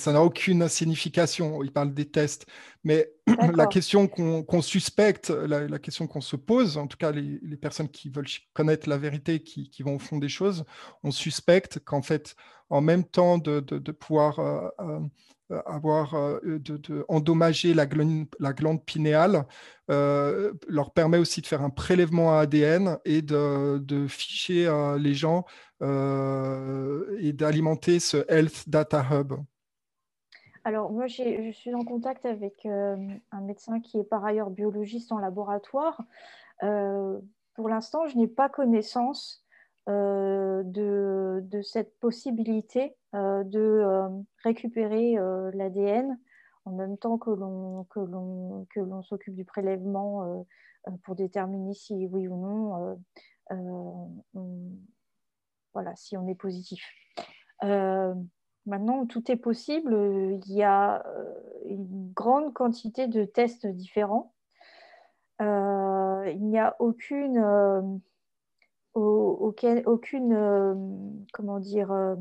[0.07, 1.63] n'a aucune signification.
[1.63, 2.47] Il parle des tests.
[2.83, 3.11] Mais
[3.55, 8.09] la question qu'on suspecte, la, question qu'on se pose, en tout cas les, personnes qui
[8.09, 10.65] veulent connaître la vérité, qui, qui, vont au fond des choses,
[11.03, 12.37] on suspecte qu'en fait,
[12.73, 14.41] en même temps de, de, pouvoir
[15.53, 19.45] euh, avoir euh, de, endommager la glande, la glande pinéale
[19.91, 25.45] euh, leur permet aussi de faire un prélèvement à ADN et de, ficher les gens
[25.83, 29.35] et d'alimenter ce Health Data Hub.
[30.65, 35.19] Alors, moi, je suis en contact avec un médecin qui est par ailleurs biologiste en
[35.19, 36.01] laboratoire.
[36.61, 39.45] pour l'instant, je n'ai pas connaissance
[39.87, 44.09] de, de, cette possibilité euh, de euh,
[44.43, 46.19] récupérer euh, l'ADN
[46.65, 50.47] en même temps que l'on s'occupe du prélèvement
[51.03, 52.99] pour déterminer si oui ou non
[55.75, 56.89] voilà si on est positif.
[57.61, 59.93] Maintenant, tout est possible.
[60.47, 61.05] Il y a
[61.65, 64.33] une grande quantité de tests différents.
[65.41, 68.01] il n'y a aucune
[68.95, 69.83] aucune,
[71.33, 72.17] comment dire,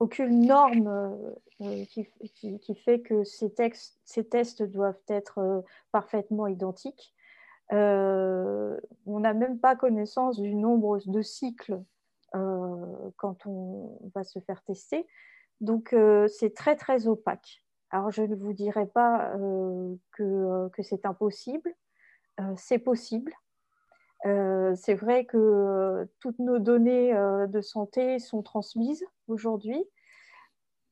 [0.00, 1.18] aucune norme
[1.58, 3.52] qui, fait que ces,
[4.28, 7.14] tests doivent être parfaitement identiques.
[7.70, 11.82] on n'a même pas connaissance du nombre de cycles
[12.32, 15.06] quand on va se faire tester.
[15.60, 15.94] Donc,
[16.28, 17.62] c'est très, très opaque.
[17.90, 19.32] Alors, je ne vous dirai pas
[20.12, 21.74] que c'est impossible.
[22.56, 23.32] C'est possible.
[24.24, 29.84] c'est vrai que toutes nos données de santé sont transmises aujourd'hui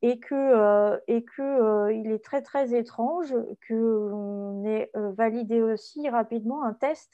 [0.02, 3.34] et que, et que il est très très étrange
[3.66, 7.10] qu'on ait validé aussi rapidement un test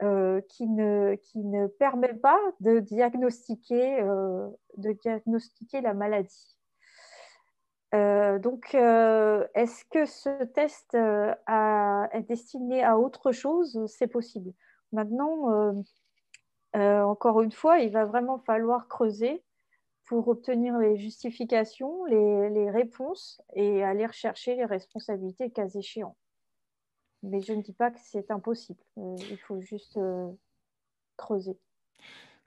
[0.00, 4.02] qui, ne, qui ne permet pas de diagnostiquer,
[4.76, 6.59] de diagnostiquer la maladie.
[7.94, 11.34] Euh, donc, euh, est-ce que ce test euh,
[12.12, 13.84] est destiné à autre chose?
[13.86, 14.52] C'est possible.
[14.92, 15.74] Maintenant,
[16.74, 19.42] encore une fois, il va vraiment falloir creuser
[20.04, 26.16] pour obtenir les justifications, les, réponses et aller rechercher les responsabilités cas échéant.
[27.22, 28.80] Mais je ne dis pas que c'est impossible.
[28.96, 29.98] il faut juste
[31.16, 31.56] creuser.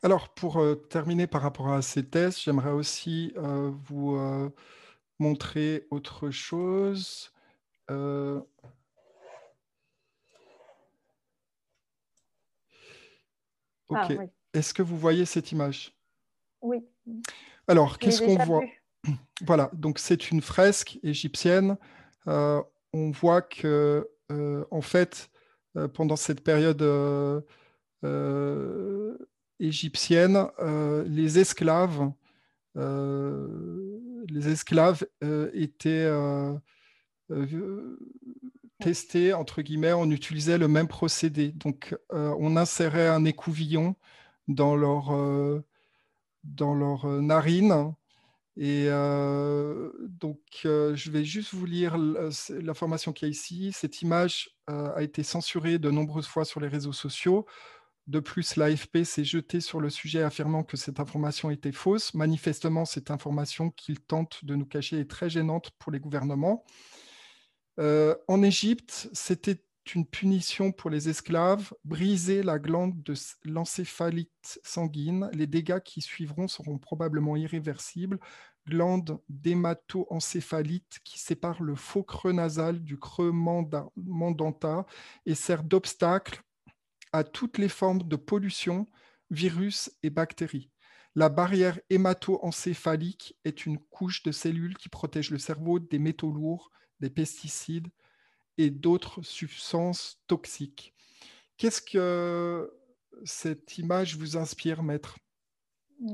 [0.02, 4.18] Alors, pour terminer par rapport à ces tests, j'aimerais aussi vous
[5.24, 7.32] montrer autre chose.
[7.90, 8.42] Euh,
[13.94, 14.30] ah, ok.
[14.54, 15.96] Est-ce que vous voyez cette image?
[16.62, 16.86] Oui.
[17.68, 18.64] Alors, qu'est-ce qu'on voit?
[19.46, 21.76] Voilà, donc c'est une fresque égyptienne.
[22.30, 22.64] Euh,
[22.94, 25.30] on voit que, euh, en fait,
[25.94, 26.82] pendant cette période
[29.60, 30.48] égyptienne,
[31.06, 32.14] les esclaves
[34.30, 36.54] les esclaves euh, étaient euh,
[37.32, 37.98] euh,
[38.80, 41.52] testés, entre guillemets, on utilisait le même procédé.
[41.52, 43.96] Donc, on insérait un écouvillon
[44.48, 45.12] dans leur,
[46.44, 47.94] dans leur narine.
[48.58, 51.98] Et donc, je vais juste vous lire
[52.50, 53.72] l'information qu'il y a ici.
[53.72, 57.46] Cette image a été censurée de nombreuses fois sur les réseaux sociaux.
[58.08, 62.14] De plus, l'AFP s'est jeté sur le sujet affirmant que cette information était fausse.
[62.14, 66.66] Manifestement, cette information qu'il tente de nous cacher est très gênante pour les gouvernements.
[67.80, 69.64] Euh, en Égypte, c'était
[69.96, 75.30] une punition pour les esclaves, briser la glande de l'encéphalite sanguine.
[75.34, 78.20] Les dégâts qui suivront seront probablement irréversibles.
[78.68, 84.86] Glande d'hémato-encéphalite qui sépare le faux creux nasal du creux mandanta
[85.26, 86.42] et sert d'obstacle
[87.14, 88.88] à toutes les formes de pollution,
[89.30, 90.70] virus et bactéries.
[91.16, 96.72] La barrière hémato-encéphalique est une couche de cellules qui protège le cerveau des métaux lourds,
[97.00, 97.88] des pesticides
[98.58, 100.96] et d'autres substances toxiques.
[101.58, 102.74] Qu'est-ce que
[103.24, 105.18] cette image vous inspire, maître?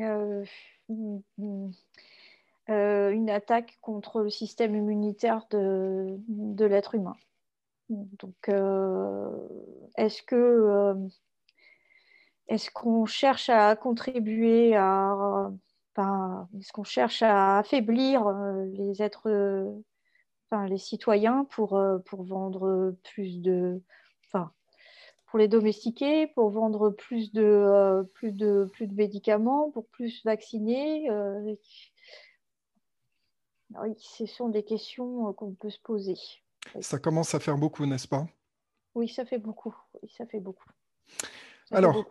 [0.01, 0.43] Euh,
[2.69, 7.15] euh, Une attaque contre le système immunitaire de l'être humain.
[7.89, 9.29] Donc, euh,
[9.97, 10.95] est-ce que euh,
[12.47, 15.51] est-ce qu'on cherche à contribuer à,
[16.57, 19.29] est-ce qu'on cherche à affaiblir euh, les êtres,
[20.49, 23.81] enfin, les citoyens pour, pour vendre plus de,
[24.27, 24.51] enfin,
[25.27, 31.09] pour les domestiquer, pour vendre plus de, plus de, plus de médicaments, pour plus vacciner
[33.81, 36.17] oui, ce sont des questions qu'on peut se poser.
[36.81, 38.27] Ça commence à faire beaucoup, n'est-ce pas?
[38.95, 39.75] Oui, ça fait beaucoup.
[40.01, 40.69] Oui, ça fait beaucoup.
[41.71, 42.05] Alors,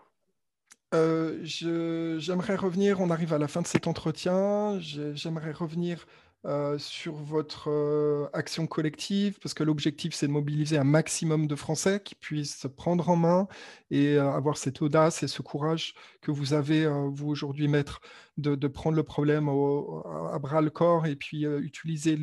[0.95, 6.07] euh, j'aimerais revenir, on arrive à la fin de cet entretien, j'aimerais revenir
[6.47, 11.57] euh, sur votre euh, action collective, parce que l'objectif, c'est de mobiliser un maximum de
[11.57, 13.49] Français qui puissent se prendre en main
[13.91, 18.01] et euh, avoir cette audace et ce courage que vous avez, vous aujourd'hui, maître,
[18.37, 22.17] de, prendre le problème à bras le corps et puis utiliser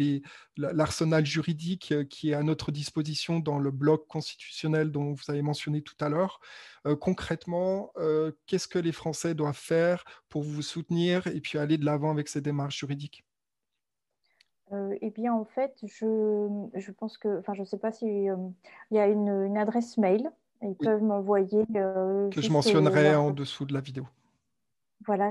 [0.56, 5.82] l'arsenal juridique qui est à notre disposition dans le bloc constitutionnel dont vous avez mentionné
[5.82, 6.40] tout à l'heure.
[7.02, 7.92] concrètement,
[8.48, 12.30] qu'est-ce que les Français doivent faire pour vous soutenir et puis aller de l'avant avec
[12.30, 13.24] ces démarches juridiques?
[14.74, 18.30] Euh, eh bien, en fait, je, je pense que, enfin, je ne sais pas s'il
[18.30, 18.36] euh,
[18.90, 20.32] il y a une, une, adresse mail.
[20.62, 21.64] Ils peuvent m'envoyer.
[21.76, 24.08] Euh, que je mentionnerai en dessous de la vidéo.
[25.06, 25.30] Voilà,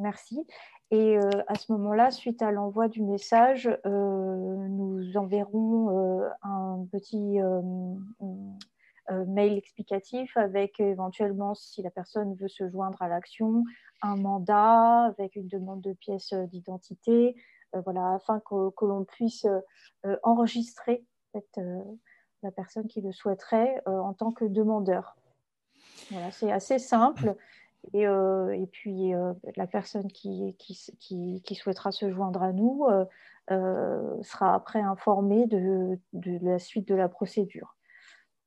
[0.00, 0.44] merci.
[0.90, 7.38] Et à ce moment-là, suite à l'envoi du message, nous enverrons un petit
[9.26, 13.64] mail explicatif avec éventuellement, si la personne veut se joindre à l'action,
[14.02, 17.36] un mandat avec une demande de pièces d'identité, euh,
[17.84, 19.46] voilà, afin que, l'on puisse
[20.06, 21.04] euh, enregistrer
[22.42, 25.16] la personne qui le souhaiterait euh, en tant que demandeur.
[26.10, 27.34] Voilà, c'est assez simple.
[27.92, 29.12] Et, et puis,
[29.56, 32.86] la personne qui, qui, qui, souhaitera se joindre à nous
[33.48, 37.76] sera après informée de, de, la suite de la procédure.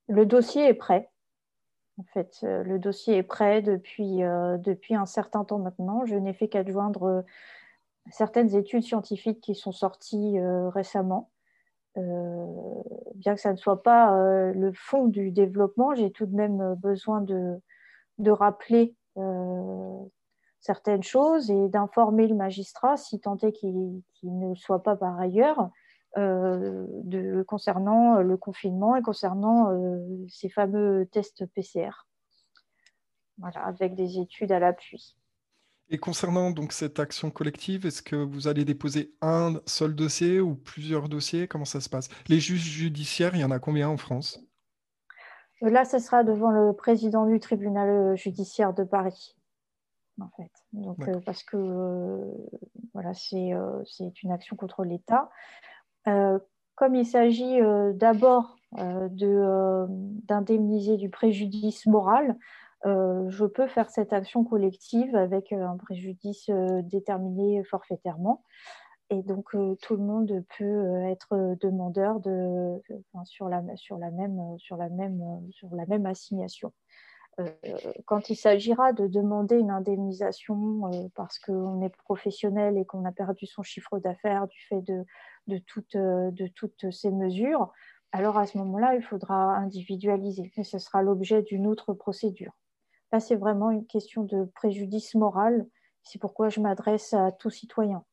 [0.08, 1.12] Le dossier est prêt.
[2.00, 4.22] En fait, le dossier est prêt depuis,
[4.60, 6.04] depuis un certain temps maintenant.
[6.06, 7.24] Je n'ai fait qu'adjoindre
[8.12, 10.38] certaines études scientifiques qui sont sorties
[10.74, 11.30] récemment.
[11.96, 14.12] bien que ça ne soit pas
[14.54, 17.60] le fond du développement, j'ai tout de même besoin de,
[18.30, 18.96] rappeler
[20.60, 25.20] certaines choses et d'informer le magistrat, si tant est qu'il ne le soit pas par
[25.20, 25.70] ailleurs,
[26.18, 32.08] euh, concernant le confinement et concernant euh, ces fameux tests PCR.
[33.38, 35.16] Voilà, avec des études à l'appui.
[35.90, 40.56] Et concernant donc cette action collective, est-ce que vous allez déposer un seul dossier ou
[40.56, 41.48] plusieurs dossiers?
[41.48, 42.10] Comment ça se passe?
[42.28, 44.44] Les juges judiciaires, il y en a combien en France?
[45.62, 49.38] Là, ce sera devant le président du tribunal judiciaire de Paris
[50.22, 50.52] en fait.
[50.74, 52.34] Donc, euh, parce que euh,
[52.94, 55.30] voilà, euh, c'est une action contre l'État.
[56.06, 57.60] comme il s'agit
[57.96, 62.38] d'abord d'indemniser du préjudice moral,
[62.84, 66.50] je peux faire cette action collective avec un préjudice
[66.84, 68.44] déterminé forfaitairement.
[69.10, 69.52] Et donc,
[69.82, 72.82] tout le monde peut être demandeur de,
[73.26, 73.78] sur, la, même,
[76.06, 76.74] assignation.
[77.40, 77.50] Euh,
[78.06, 83.12] quand il s'agira de demander une indemnisation euh, parce qu'on est professionnel et qu'on a
[83.12, 85.06] perdu son chiffre d'affaires du fait de,
[85.50, 87.72] euh, de, toutes ces mesures,
[88.12, 92.54] alors à ce moment-là, il faudra individualiser et ce sera l'objet d'une autre procédure.
[93.12, 95.68] Là, c'est vraiment une question de préjudice moral.
[96.04, 98.04] C'est pourquoi je m'adresse à tout citoyen.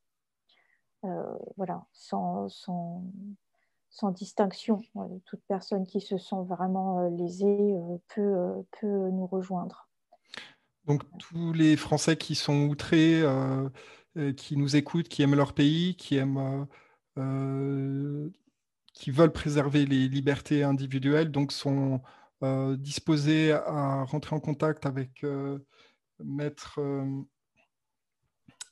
[1.57, 3.03] voilà, sans, sans,
[3.95, 4.81] sans distinction.
[5.25, 9.87] Toute personne qui se sent vraiment euh, lésée euh, peut, euh, peut nous rejoindre.
[10.85, 13.23] Donc tous les Français qui sont outrés,
[14.37, 16.67] qui nous écoutent, qui aiment leur pays, qui aiment,
[18.93, 22.01] qui veulent préserver les libertés individuelles, donc sont
[22.77, 25.25] disposés à rentrer en contact avec
[26.19, 26.79] maître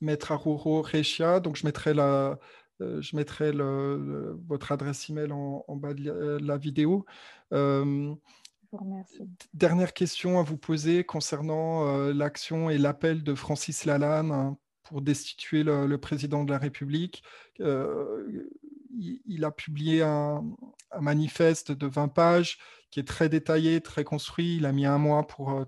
[0.01, 1.39] maître Aruro Recia.
[1.39, 2.37] Donc je mettrai la,
[2.81, 7.05] euh, je mettrai votre adresse email en, en bas de la, vidéo.
[7.53, 8.13] Euh,
[9.53, 15.01] dernière question à vous poser concernant euh, l'action et l'appel de Francis Lalanne hein, pour
[15.01, 17.23] destituer le, président de la République.
[17.59, 20.43] il, a publié un,
[20.99, 22.59] manifeste de 20 pages
[22.93, 24.57] qui est très détaillé, très construit.
[24.57, 25.65] Il a mis un mois pour,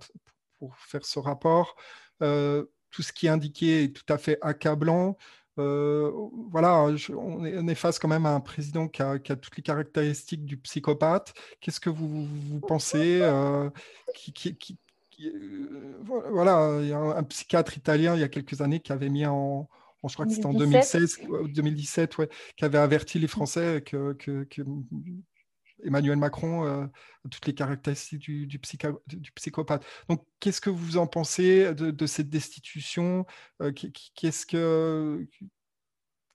[0.59, 1.75] pour faire ce rapport.
[2.19, 5.17] tout ce qui est indiqué est tout à fait accablant.
[5.57, 6.11] Euh,
[6.51, 6.85] voilà,
[7.17, 11.33] on, est, face quand même à un président qui a, toutes les caractéristiques du psychopathe.
[11.61, 12.27] Qu'est-ce que vous,
[12.67, 13.71] pensez euh,
[14.13, 14.77] qui,
[15.25, 15.97] euh,
[16.29, 19.25] Voilà, il y a un, psychiatre italien il y a quelques années qui avait mis
[19.25, 19.67] en,
[20.07, 21.21] je crois que c'était en 2016,
[21.55, 24.45] 2017, ouais, qui avait averti les Français que, que
[25.83, 26.85] Emmanuel Macron euh,
[27.29, 29.85] toutes les caractéristiques du, psychopathe.
[30.09, 33.25] Donc, qu'est-ce que vous en pensez de, cette destitution
[33.61, 33.71] euh,
[34.15, 35.27] Qu'est-ce que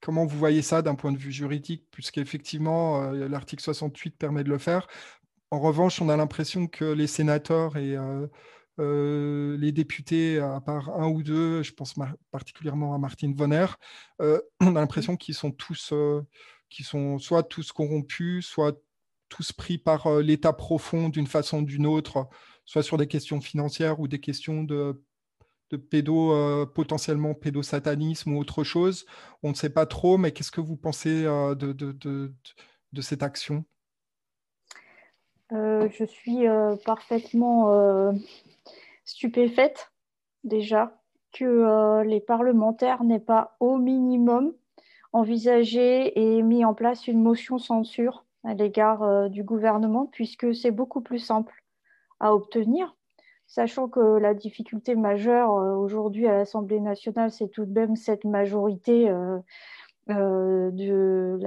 [0.00, 4.48] comment vous voyez ça d'un point de vue juridique, puisqu'effectivement, euh, l'article 68 permet de
[4.48, 4.86] le faire.
[5.50, 7.96] En revanche, on a l'impression que les sénateurs et
[8.78, 11.94] les députés, à part un ou deux, je pense
[12.30, 13.66] particulièrement à Martine Vonner,
[14.20, 15.92] on a l'impression qu'ils sont tous,
[16.70, 18.80] qui sont soit tous corrompus, soit
[19.30, 22.28] tous pris par euh, l'état profond d'une façon ou d'une autre,
[22.66, 25.02] soit sur des questions financières ou des questions de,
[25.72, 29.06] euh, potentiellement pédosatanisme ou autre chose.
[29.42, 33.64] On ne sait pas trop, mais qu'est-ce que vous pensez euh, de, cette action?
[35.52, 36.46] Je suis
[36.84, 38.12] parfaitement
[39.04, 39.90] stupéfaite
[40.44, 40.96] déjà
[41.32, 44.52] que les parlementaires n'aient pas au minimum
[45.12, 50.70] envisagé et mis en place une motion censure à l'égard euh, du gouvernement, puisque c'est
[50.70, 51.64] beaucoup plus simple
[52.20, 52.96] à obtenir,
[53.46, 58.24] sachant que la difficulté majeure euh, aujourd'hui à l'Assemblée nationale, c'est tout de même cette
[58.24, 59.38] majorité euh,
[60.08, 61.38] de,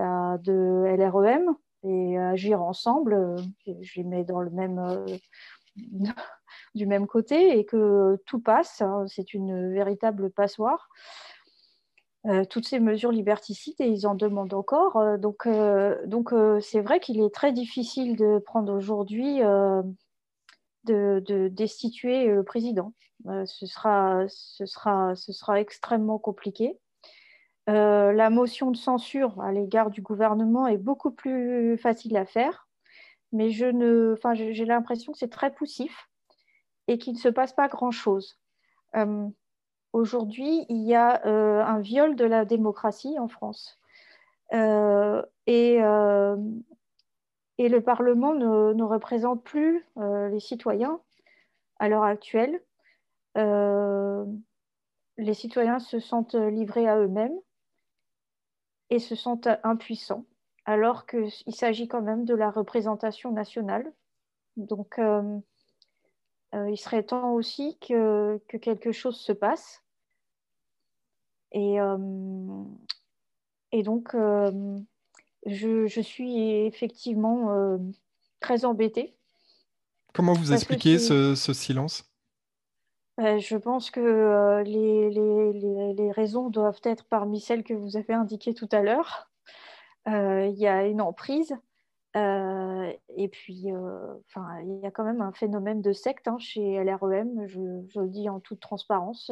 [0.96, 5.06] LREM et agir ensemble, je les mets dans le même,
[6.76, 10.90] du même côté et que tout passe, hein, c'est une véritable passoire.
[12.26, 14.96] Euh, toutes ces mesures liberticides et ils en demandent encore.
[14.96, 19.40] Euh, donc, euh, c'est vrai qu'il est très difficile de prendre aujourd'hui
[20.86, 22.94] de, de, destituer le président.
[23.46, 26.80] ce, sera, ce, sera, ce sera extrêmement compliqué.
[27.68, 32.68] la motion de censure à l'égard du gouvernement est beaucoup plus facile à faire,
[33.32, 36.10] mais je ne, j'ai l'impression que c'est très poussif
[36.88, 38.38] et qu'il ne se passe pas grand-chose.
[39.94, 43.80] Aujourd'hui, il y a un viol de la démocratie en France.
[44.52, 45.78] et,
[47.58, 51.00] et le Parlement ne, représente plus les citoyens
[51.78, 52.62] à l'heure actuelle.
[53.36, 57.40] les citoyens se sentent livrés à eux-mêmes
[58.94, 60.26] et se sentent impuissants,
[60.66, 63.92] alors qu'il s'agit quand même de la représentation nationale.
[64.56, 65.40] Donc, euh,
[66.54, 69.83] euh, il serait temps aussi que, quelque chose se passe.
[71.54, 71.98] Et, euh,
[73.72, 74.16] et donc,
[75.46, 77.80] je, suis effectivement
[78.40, 79.16] très embêtée.
[80.14, 82.12] Comment vous expliquez ce, silence?
[83.20, 88.54] Je pense que les, les, les, raisons doivent être parmi celles que vous avez indiquées
[88.54, 89.32] tout à l'heure.
[90.08, 91.56] Il y a une emprise,
[92.16, 94.14] euh, et puis, euh,
[94.64, 97.60] il y a quand même un phénomène de secte hein, chez LREM, je,
[98.00, 99.32] le dis en toute transparence.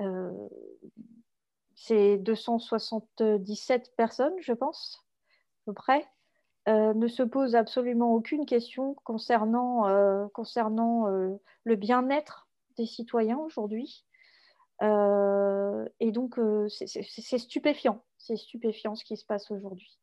[0.00, 0.48] Euh,
[1.74, 5.04] c'est 277 personnes, je pense,
[5.62, 6.06] à peu près.
[6.66, 14.04] ne se pose absolument aucune question concernant, concernant le bien-être des citoyens aujourd'hui.
[14.82, 16.38] et donc,
[16.68, 19.98] c'est stupéfiant, c'est stupéfiant ce qui se passe aujourd'hui.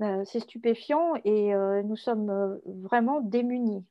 [0.00, 3.84] Euh, c'est stupéfiant et euh, nous sommes euh, vraiment démunis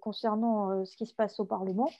[0.00, 1.90] concernant ce qui se passe au Parlement.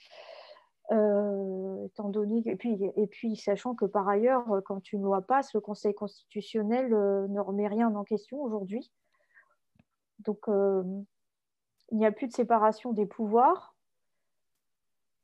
[0.91, 5.61] Étant donné et puis, et puis sachant que par ailleurs, quand une loi passe, le
[5.61, 8.93] Conseil constitutionnel ne remet rien en question aujourd'hui.
[10.21, 13.75] Donc, il n'y a plus de séparation des pouvoirs.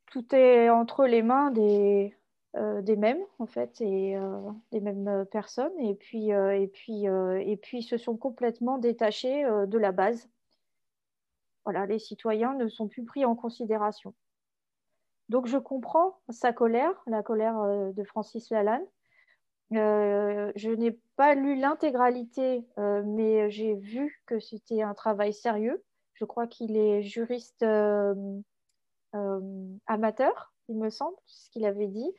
[0.07, 2.15] Tout est entre les mains des,
[2.55, 7.05] euh, des mêmes en fait et euh, des mêmes euh, personnes et puis et puis
[7.05, 10.29] et puis se sont complètement détachés de la base.
[11.65, 14.13] Voilà, les citoyens ne sont plus pris en considération.
[15.29, 17.55] Donc je comprends sa colère, la colère
[17.93, 18.85] de Francis Lalanne.
[19.71, 25.83] je n'ai pas lu l'intégralité, mais j'ai vu que c'était un travail sérieux.
[26.13, 27.65] Je crois qu'il est juriste
[29.87, 32.11] amateur, il me semble, ce qu'il avait dit.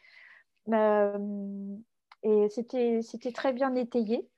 [0.72, 1.76] Euh,
[2.22, 4.28] et c'était très bien étayé.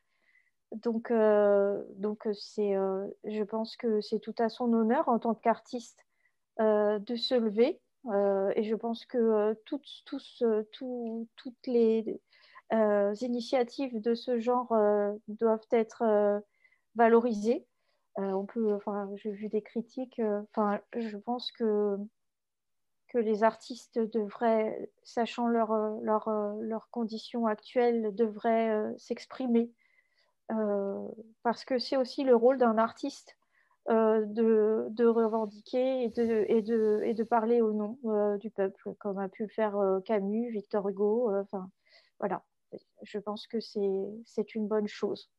[0.73, 5.35] Donc, euh, donc c'est, euh, je pense que c'est tout à son honneur en tant
[5.35, 5.99] qu'artiste
[6.59, 7.79] de se lever.
[8.55, 10.43] Et je pense que toutes, tous,
[11.37, 12.21] toutes les
[13.21, 14.75] initiatives de ce genre
[15.29, 16.43] doivent être
[16.95, 17.67] valorisées.
[18.17, 20.21] on peut, enfin, j'ai vu des critiques.
[20.51, 21.99] Enfin, je pense que
[23.09, 26.29] que les artistes devraient, sachant leurs leur,
[26.61, 29.71] leur conditions actuelles, devraient euh, s'exprimer.
[30.53, 31.09] Euh,
[31.43, 33.46] parce que c'est aussi le rôle d'un artiste euh,
[33.89, 37.99] de, de, revendiquer et de, et, de, et de parler au nom
[38.39, 41.31] du peuple, comme a pu le faire Camus, Victor Hugo.
[41.41, 41.71] Enfin,
[42.19, 42.43] voilà.
[43.03, 45.31] Je pense que c'est une bonne chose.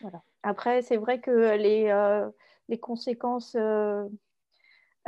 [0.00, 0.22] Voilà.
[0.42, 1.92] Après, c'est vrai que les,
[2.68, 3.56] les conséquences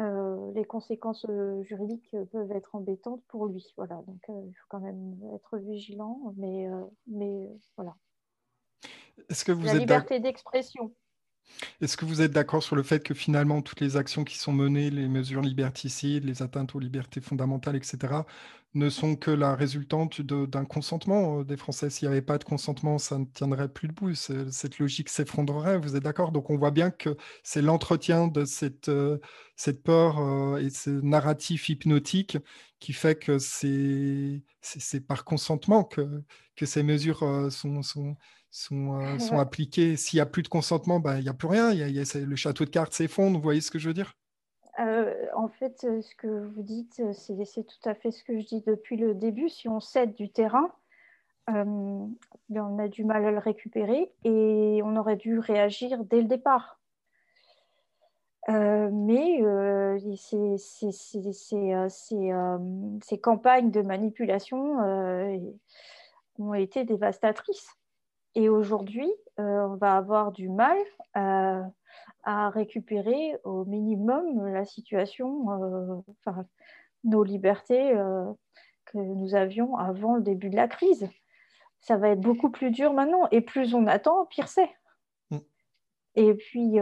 [0.01, 3.65] euh, les conséquences euh, juridiques euh, peuvent être embêtantes pour lui.
[3.77, 6.67] Voilà, donc il faut quand même être vigilant, mais,
[7.07, 7.95] mais voilà.
[9.29, 10.93] Est-ce que vous La liberté d'expression.
[11.81, 14.53] Est-ce que vous êtes d'accord sur le fait que finalement toutes les actions qui sont
[14.53, 18.25] menées, les mesures liberticides, les atteintes aux libertés fondamentales, etc.,
[18.75, 21.91] ne sont que la résultante d'un consentement euh, des Français?
[21.91, 24.15] S'il n'y avait pas de consentement, ça ne tiendrait plus debout.
[24.15, 26.33] Cette logique s'effondrerait, vous êtes d'accord?
[26.33, 29.19] Donc on voit bien que c'est l'entretien de cette, euh,
[29.57, 32.39] cette peur euh, et ce narratif hypnotique
[32.81, 36.23] qui fait que c'est par consentement que,
[36.65, 38.17] ces mesures sont,
[38.55, 39.97] sont, euh, sont appliquées.
[39.97, 41.73] S'il n'y a plus de consentement, ben, il n'y a plus rien.
[41.73, 43.37] Y a, le château de cartes s'effondre.
[43.37, 44.17] Vous voyez ce que je veux dire?
[44.79, 48.47] Euh, En fait, euh, ce que vous dites, c'est tout à fait ce que je
[48.47, 49.49] dis depuis le début.
[49.49, 50.71] Si on cède du terrain,
[51.49, 56.81] on a du mal à le récupérer et on aurait dû réagir dès le départ.
[58.49, 59.43] mais
[60.17, 60.91] ces, ces,
[63.21, 64.79] campagnes de manipulation
[66.39, 67.77] ont été dévastatrices.
[68.35, 70.77] Et aujourd'hui, euh, on va avoir du mal
[71.15, 71.71] à,
[72.51, 76.47] récupérer au minimum la situation, euh, enfin,
[77.05, 78.33] nos libertés euh,
[78.87, 81.09] que nous avions avant le début de la crise.
[81.81, 83.29] Ça va être beaucoup plus dur maintenant.
[83.31, 84.71] Et plus on attend, pire c'est.
[85.31, 85.39] Mm.
[86.17, 86.79] Et puis,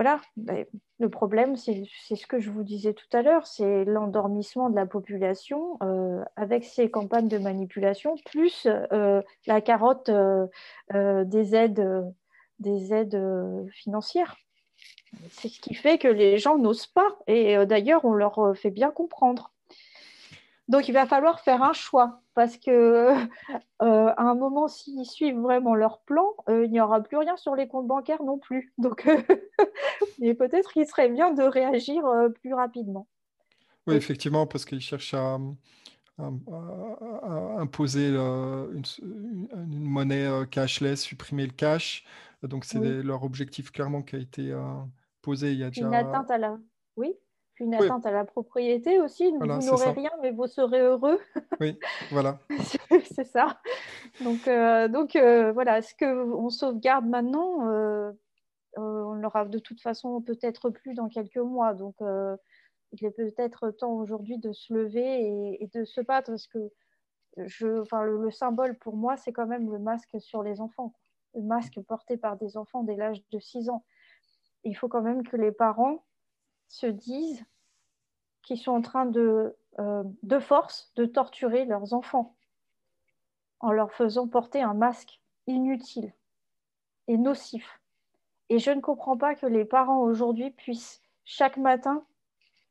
[0.00, 0.64] voilà, ben,
[0.98, 4.86] le problème, c'est ce que je vous disais tout à l'heure, c'est l'endormissement de la
[4.86, 10.46] population euh, avec ces campagnes de manipulation, plus euh, la carotte euh,
[11.24, 11.86] des aides,
[12.60, 13.22] des aides
[13.74, 14.36] financières.
[15.32, 17.18] C'est ce qui fait que les gens n'osent pas.
[17.26, 19.52] Et d'ailleurs, on leur fait bien comprendre.
[20.70, 23.12] Donc, il va falloir faire un choix parce que
[23.80, 27.68] à un moment, s'ils suivent vraiment leur plan, il n'y aura plus rien sur les
[27.68, 28.72] comptes bancaires non plus.
[28.78, 29.04] Donc,
[30.18, 32.02] peut-être qu'il serait bien de réagir
[32.40, 33.08] plus rapidement.
[33.86, 35.38] Oui, effectivement, parce qu'ils cherchent à,
[37.58, 38.82] imposer une,
[39.54, 42.04] monnaie euh, cashless, supprimer le cash.
[42.42, 44.60] Donc, c'est leur objectif clairement qui a été euh,
[45.22, 45.86] posé il y a déjà.
[45.86, 46.58] Une atteinte à la.
[46.96, 47.14] Oui,
[47.60, 49.30] une atteinte à la propriété aussi.
[49.30, 51.18] vous n'aurez rien, mais vous serez heureux.
[51.60, 51.78] oui,
[52.10, 52.38] voilà.
[53.14, 53.60] c'est ça.
[54.22, 57.58] Donc, euh, donc voilà, ce qu'on sauvegarde maintenant,
[58.76, 61.74] on l'aura de toute façon peut-être plus dans quelques mois.
[61.74, 61.96] Donc,
[62.92, 66.70] il est peut-être temps aujourd'hui de se lever et, de se battre parce que
[67.36, 70.92] je, enfin, le, symbole pour moi, c'est quand même le masque sur les enfants,
[71.34, 73.84] le masque porté par des enfants dès l'âge de 6 ans.
[74.64, 76.04] Il faut quand même que les parents
[76.70, 77.44] se disent
[78.42, 82.34] qu'ils sont en train de, euh, de force, de torturer leurs enfants
[83.58, 86.14] en leur faisant porter un masque inutile
[87.08, 87.80] et nocif.
[88.48, 92.04] Et je ne comprends pas que les parents aujourd'hui puissent chaque matin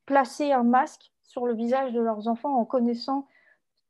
[0.05, 3.27] placer un masque sur le visage de leurs enfants en connaissant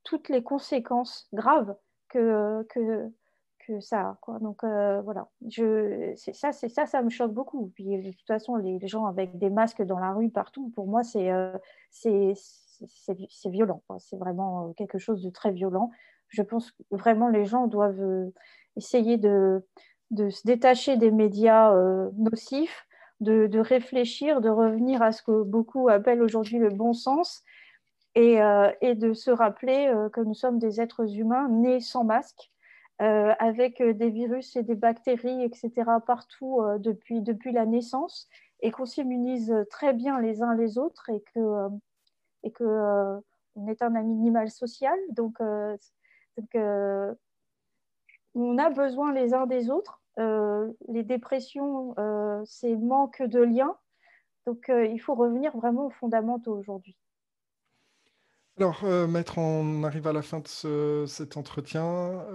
[0.02, 1.74] toutes les conséquences graves
[2.08, 3.10] que, que,
[3.66, 4.18] que ça.
[4.20, 4.38] Quoi.
[4.38, 7.72] Donc euh, voilà, je, ça, c'est ça, ça me choque beaucoup.
[7.74, 11.02] Puis de toute façon, les, gens avec des masques dans la rue partout, pour moi,
[11.02, 11.56] c'est euh,
[11.90, 12.34] c'est
[13.46, 13.82] violent.
[13.98, 15.90] C'est vraiment euh, quelque chose de très violent.
[16.28, 18.30] Je pense que vraiment les gens doivent
[18.76, 19.66] essayer de,
[20.10, 21.74] de se détacher des médias
[22.16, 22.86] nocifs
[23.20, 27.42] de, réfléchir, de revenir à ce que beaucoup appellent aujourd'hui le bon sens
[28.14, 32.50] et, euh, de se rappeler que nous sommes des êtres humains nés sans masque,
[33.00, 35.70] euh, avec des virus et des bactéries, etc.,
[36.06, 38.28] partout depuis, depuis la naissance,
[38.60, 41.68] et qu'on s'immunise très bien les uns les autres et que,
[42.42, 43.20] et que
[43.56, 44.96] on est un animal social.
[45.10, 45.38] Donc,
[46.36, 46.56] donc
[48.34, 53.76] on a besoin les uns des autres euh, les dépressions, euh, c'est manque de lien.
[54.46, 56.96] Donc, euh, il faut revenir vraiment aux fondamentaux aujourd'hui.
[58.60, 62.26] Alors, Maître, on arrive à la fin de cet entretien.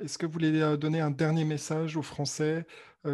[0.00, 2.68] Est-ce que vous voulez donner un dernier message aux Français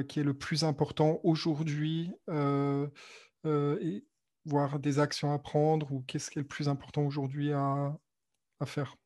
[0.06, 4.04] qui est le plus important aujourd'hui et
[4.44, 7.96] voir des actions à prendre ou qu'est-ce qui est le plus important aujourd'hui à,
[8.66, 8.96] faire?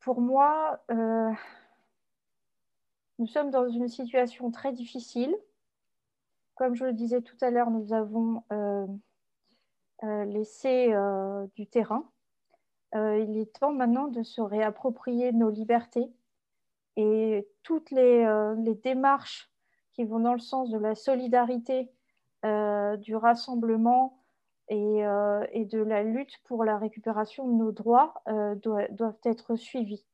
[0.00, 0.82] Pour moi,
[3.18, 5.36] nous sommes dans une situation très difficile.
[6.54, 8.86] Comme je le disais tout à l'heure, nous avons euh, euh,
[10.02, 12.04] laissé euh, du terrain.
[12.94, 16.12] il est temps maintenant de se réapproprier nos libertés
[16.96, 18.26] et toutes les,
[18.82, 19.50] démarches
[19.92, 21.90] qui vont dans le sens de la solidarité,
[22.44, 24.22] du rassemblement
[24.68, 30.04] et, de la lutte pour la récupération de nos droits doivent, être suivies.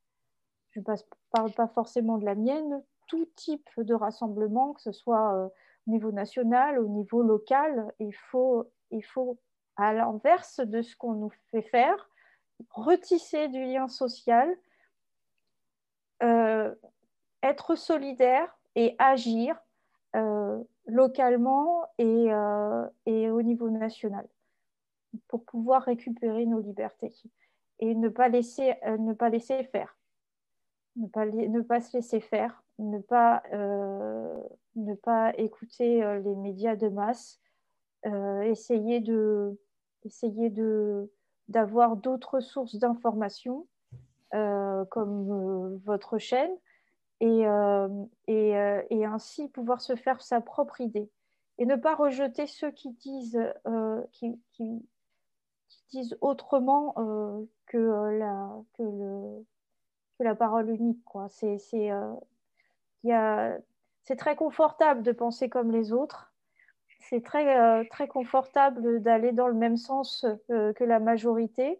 [0.71, 0.85] Je ne
[1.31, 2.81] parle pas forcément de la mienne,
[3.11, 5.47] tout type de rassemblement, que ce soit euh,
[5.85, 7.93] au niveau national, au niveau local.
[7.99, 9.37] Il faut, il faut
[9.77, 12.09] à l'inverse de ce qu'on nous fait faire,
[12.69, 14.49] retisser du lien social,
[16.23, 16.73] euh,
[17.41, 19.57] être solidaire et agir
[20.15, 22.27] euh, localement et,
[23.05, 24.27] et, au niveau national
[25.27, 27.13] pour pouvoir récupérer nos libertés
[27.79, 29.97] et ne pas laisser, ne pas laisser faire,
[30.95, 34.37] ne pas, ne pas se laisser faire ne pas, euh,
[34.75, 37.40] ne pas écouter euh, les médias de masse, euh,
[38.05, 39.59] essayer de
[40.03, 41.11] essayer de
[41.47, 43.67] d'avoir d'autres sources d'informations
[44.31, 46.51] comme votre chaîne
[47.19, 47.43] et,
[48.27, 51.09] et, et, ainsi pouvoir se faire sa propre idée
[51.57, 53.39] et ne pas rejeter ceux qui disent,
[54.13, 54.39] qui,
[55.91, 56.93] disent autrement
[57.67, 59.45] que, la, que, le,
[60.17, 61.03] que la parole unique.
[61.29, 61.57] C'est,
[64.03, 66.30] c'est très confortable de penser comme les autres.
[67.01, 71.79] C'est très, euh, très confortable d'aller dans le même sens euh, que la majorité,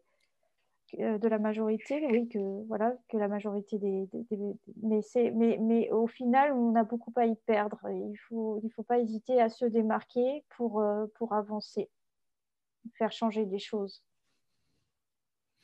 [0.99, 4.09] euh, de la majorité, oui, que, voilà, que la majorité des.
[4.81, 5.01] mais,
[5.33, 7.79] mais, mais, au final, on a beaucoup à y perdre.
[7.89, 10.83] Il ne faut, il faut pas hésiter à se démarquer pour,
[11.15, 11.89] pour avancer,
[12.97, 14.03] faire changer des choses.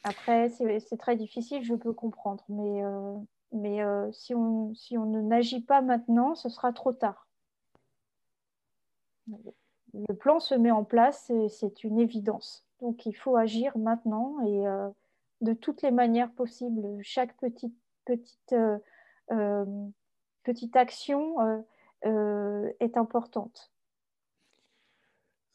[0.04, 2.82] Après, c'est très difficile, je peux comprendre, mais
[3.52, 3.80] mais
[4.14, 7.27] si, on, si on ne n'agit pas maintenant, ce sera trop tard.
[9.94, 12.66] Le plan se met en place, c'est une évidence.
[12.82, 14.90] Donc il faut agir maintenant et euh,
[15.42, 16.86] de toutes les manières possibles.
[17.02, 17.76] Chaque petite,
[18.06, 18.56] petite,
[19.32, 19.66] euh,
[20.44, 21.64] petite action
[22.04, 23.72] est importante.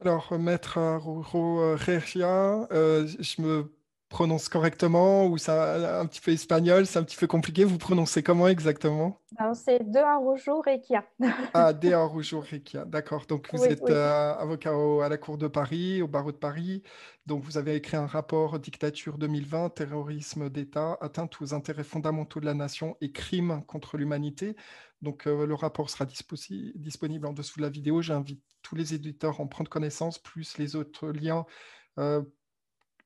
[0.00, 3.72] Alors, Maître Regia, je me
[4.12, 7.64] prononce correctement ou c'est un, petit peu espagnol, c'est un petit peu compliqué.
[7.64, 9.18] Vous prononcez comment exactement?
[9.54, 11.04] C'est De Araujo Requia.
[11.54, 13.24] ah, De Requia, d'accord.
[13.26, 14.72] Donc vous êtes euh, avocat
[15.02, 16.82] à la Cour de Paris, au barreau de Paris.
[17.26, 22.46] Donc vous avez écrit un rapport Dictature 2020, terrorisme d'État, atteinte aux intérêts fondamentaux de
[22.46, 24.56] la nation et crimes contre l'humanité.
[25.00, 28.02] Donc euh, le rapport sera disponible en dessous de la vidéo.
[28.02, 31.46] J'invite tous les éditeurs à en prendre connaissance, plus les autres liens.
[31.98, 32.22] Euh,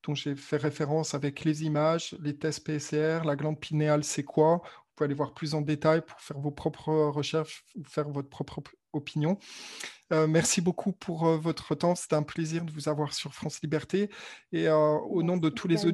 [0.07, 4.63] dont j'ai fait référence avec les images, les tests PCR, la glande pinéale, c'est quoi?
[4.65, 8.29] Vous pouvez aller voir plus en détail pour faire vos propres recherches ou faire votre
[8.29, 8.63] propre
[8.93, 9.39] opinion.
[10.13, 11.95] Euh, merci beaucoup pour euh, votre temps.
[11.95, 14.11] C'était un plaisir de vous avoir sur France Liberté.
[14.53, 15.85] Et euh, au, nom de tous les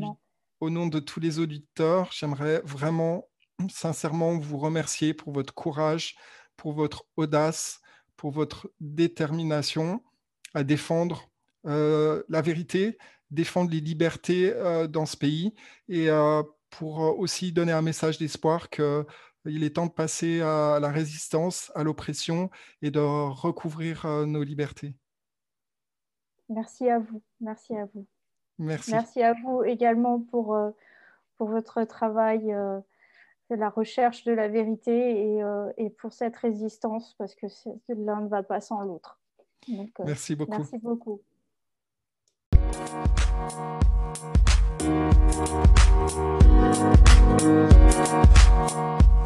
[0.61, 3.29] au nom de tous les auditeurs, j'aimerais vraiment
[3.69, 6.15] sincèrement vous remercier pour votre courage,
[6.57, 7.81] pour votre audace,
[8.17, 10.05] pour votre détermination
[10.55, 11.29] à défendre
[11.65, 12.99] la vérité,
[13.33, 15.55] défendre les libertés euh, dans ce pays
[15.89, 20.79] et euh, pour euh, aussi donner un message d'espoir qu'il est temps de passer à
[20.81, 22.51] la résistance, à l'oppression
[22.83, 24.95] et de recouvrir nos libertés.
[26.49, 27.23] Merci à vous.
[27.41, 28.07] Merci à vous.
[28.59, 28.93] Merci.
[28.93, 30.57] Merci à vous également pour,
[31.37, 32.47] pour votre travail
[33.51, 35.43] de la recherche de la vérité et,
[35.79, 37.47] et pour cette résistance parce que
[37.89, 39.19] l'un ne va pas sans l'autre.
[40.05, 40.53] Merci beaucoup.
[40.53, 41.23] Merci beaucoup.
[42.85, 43.07] Thank
[48.81, 49.22] you.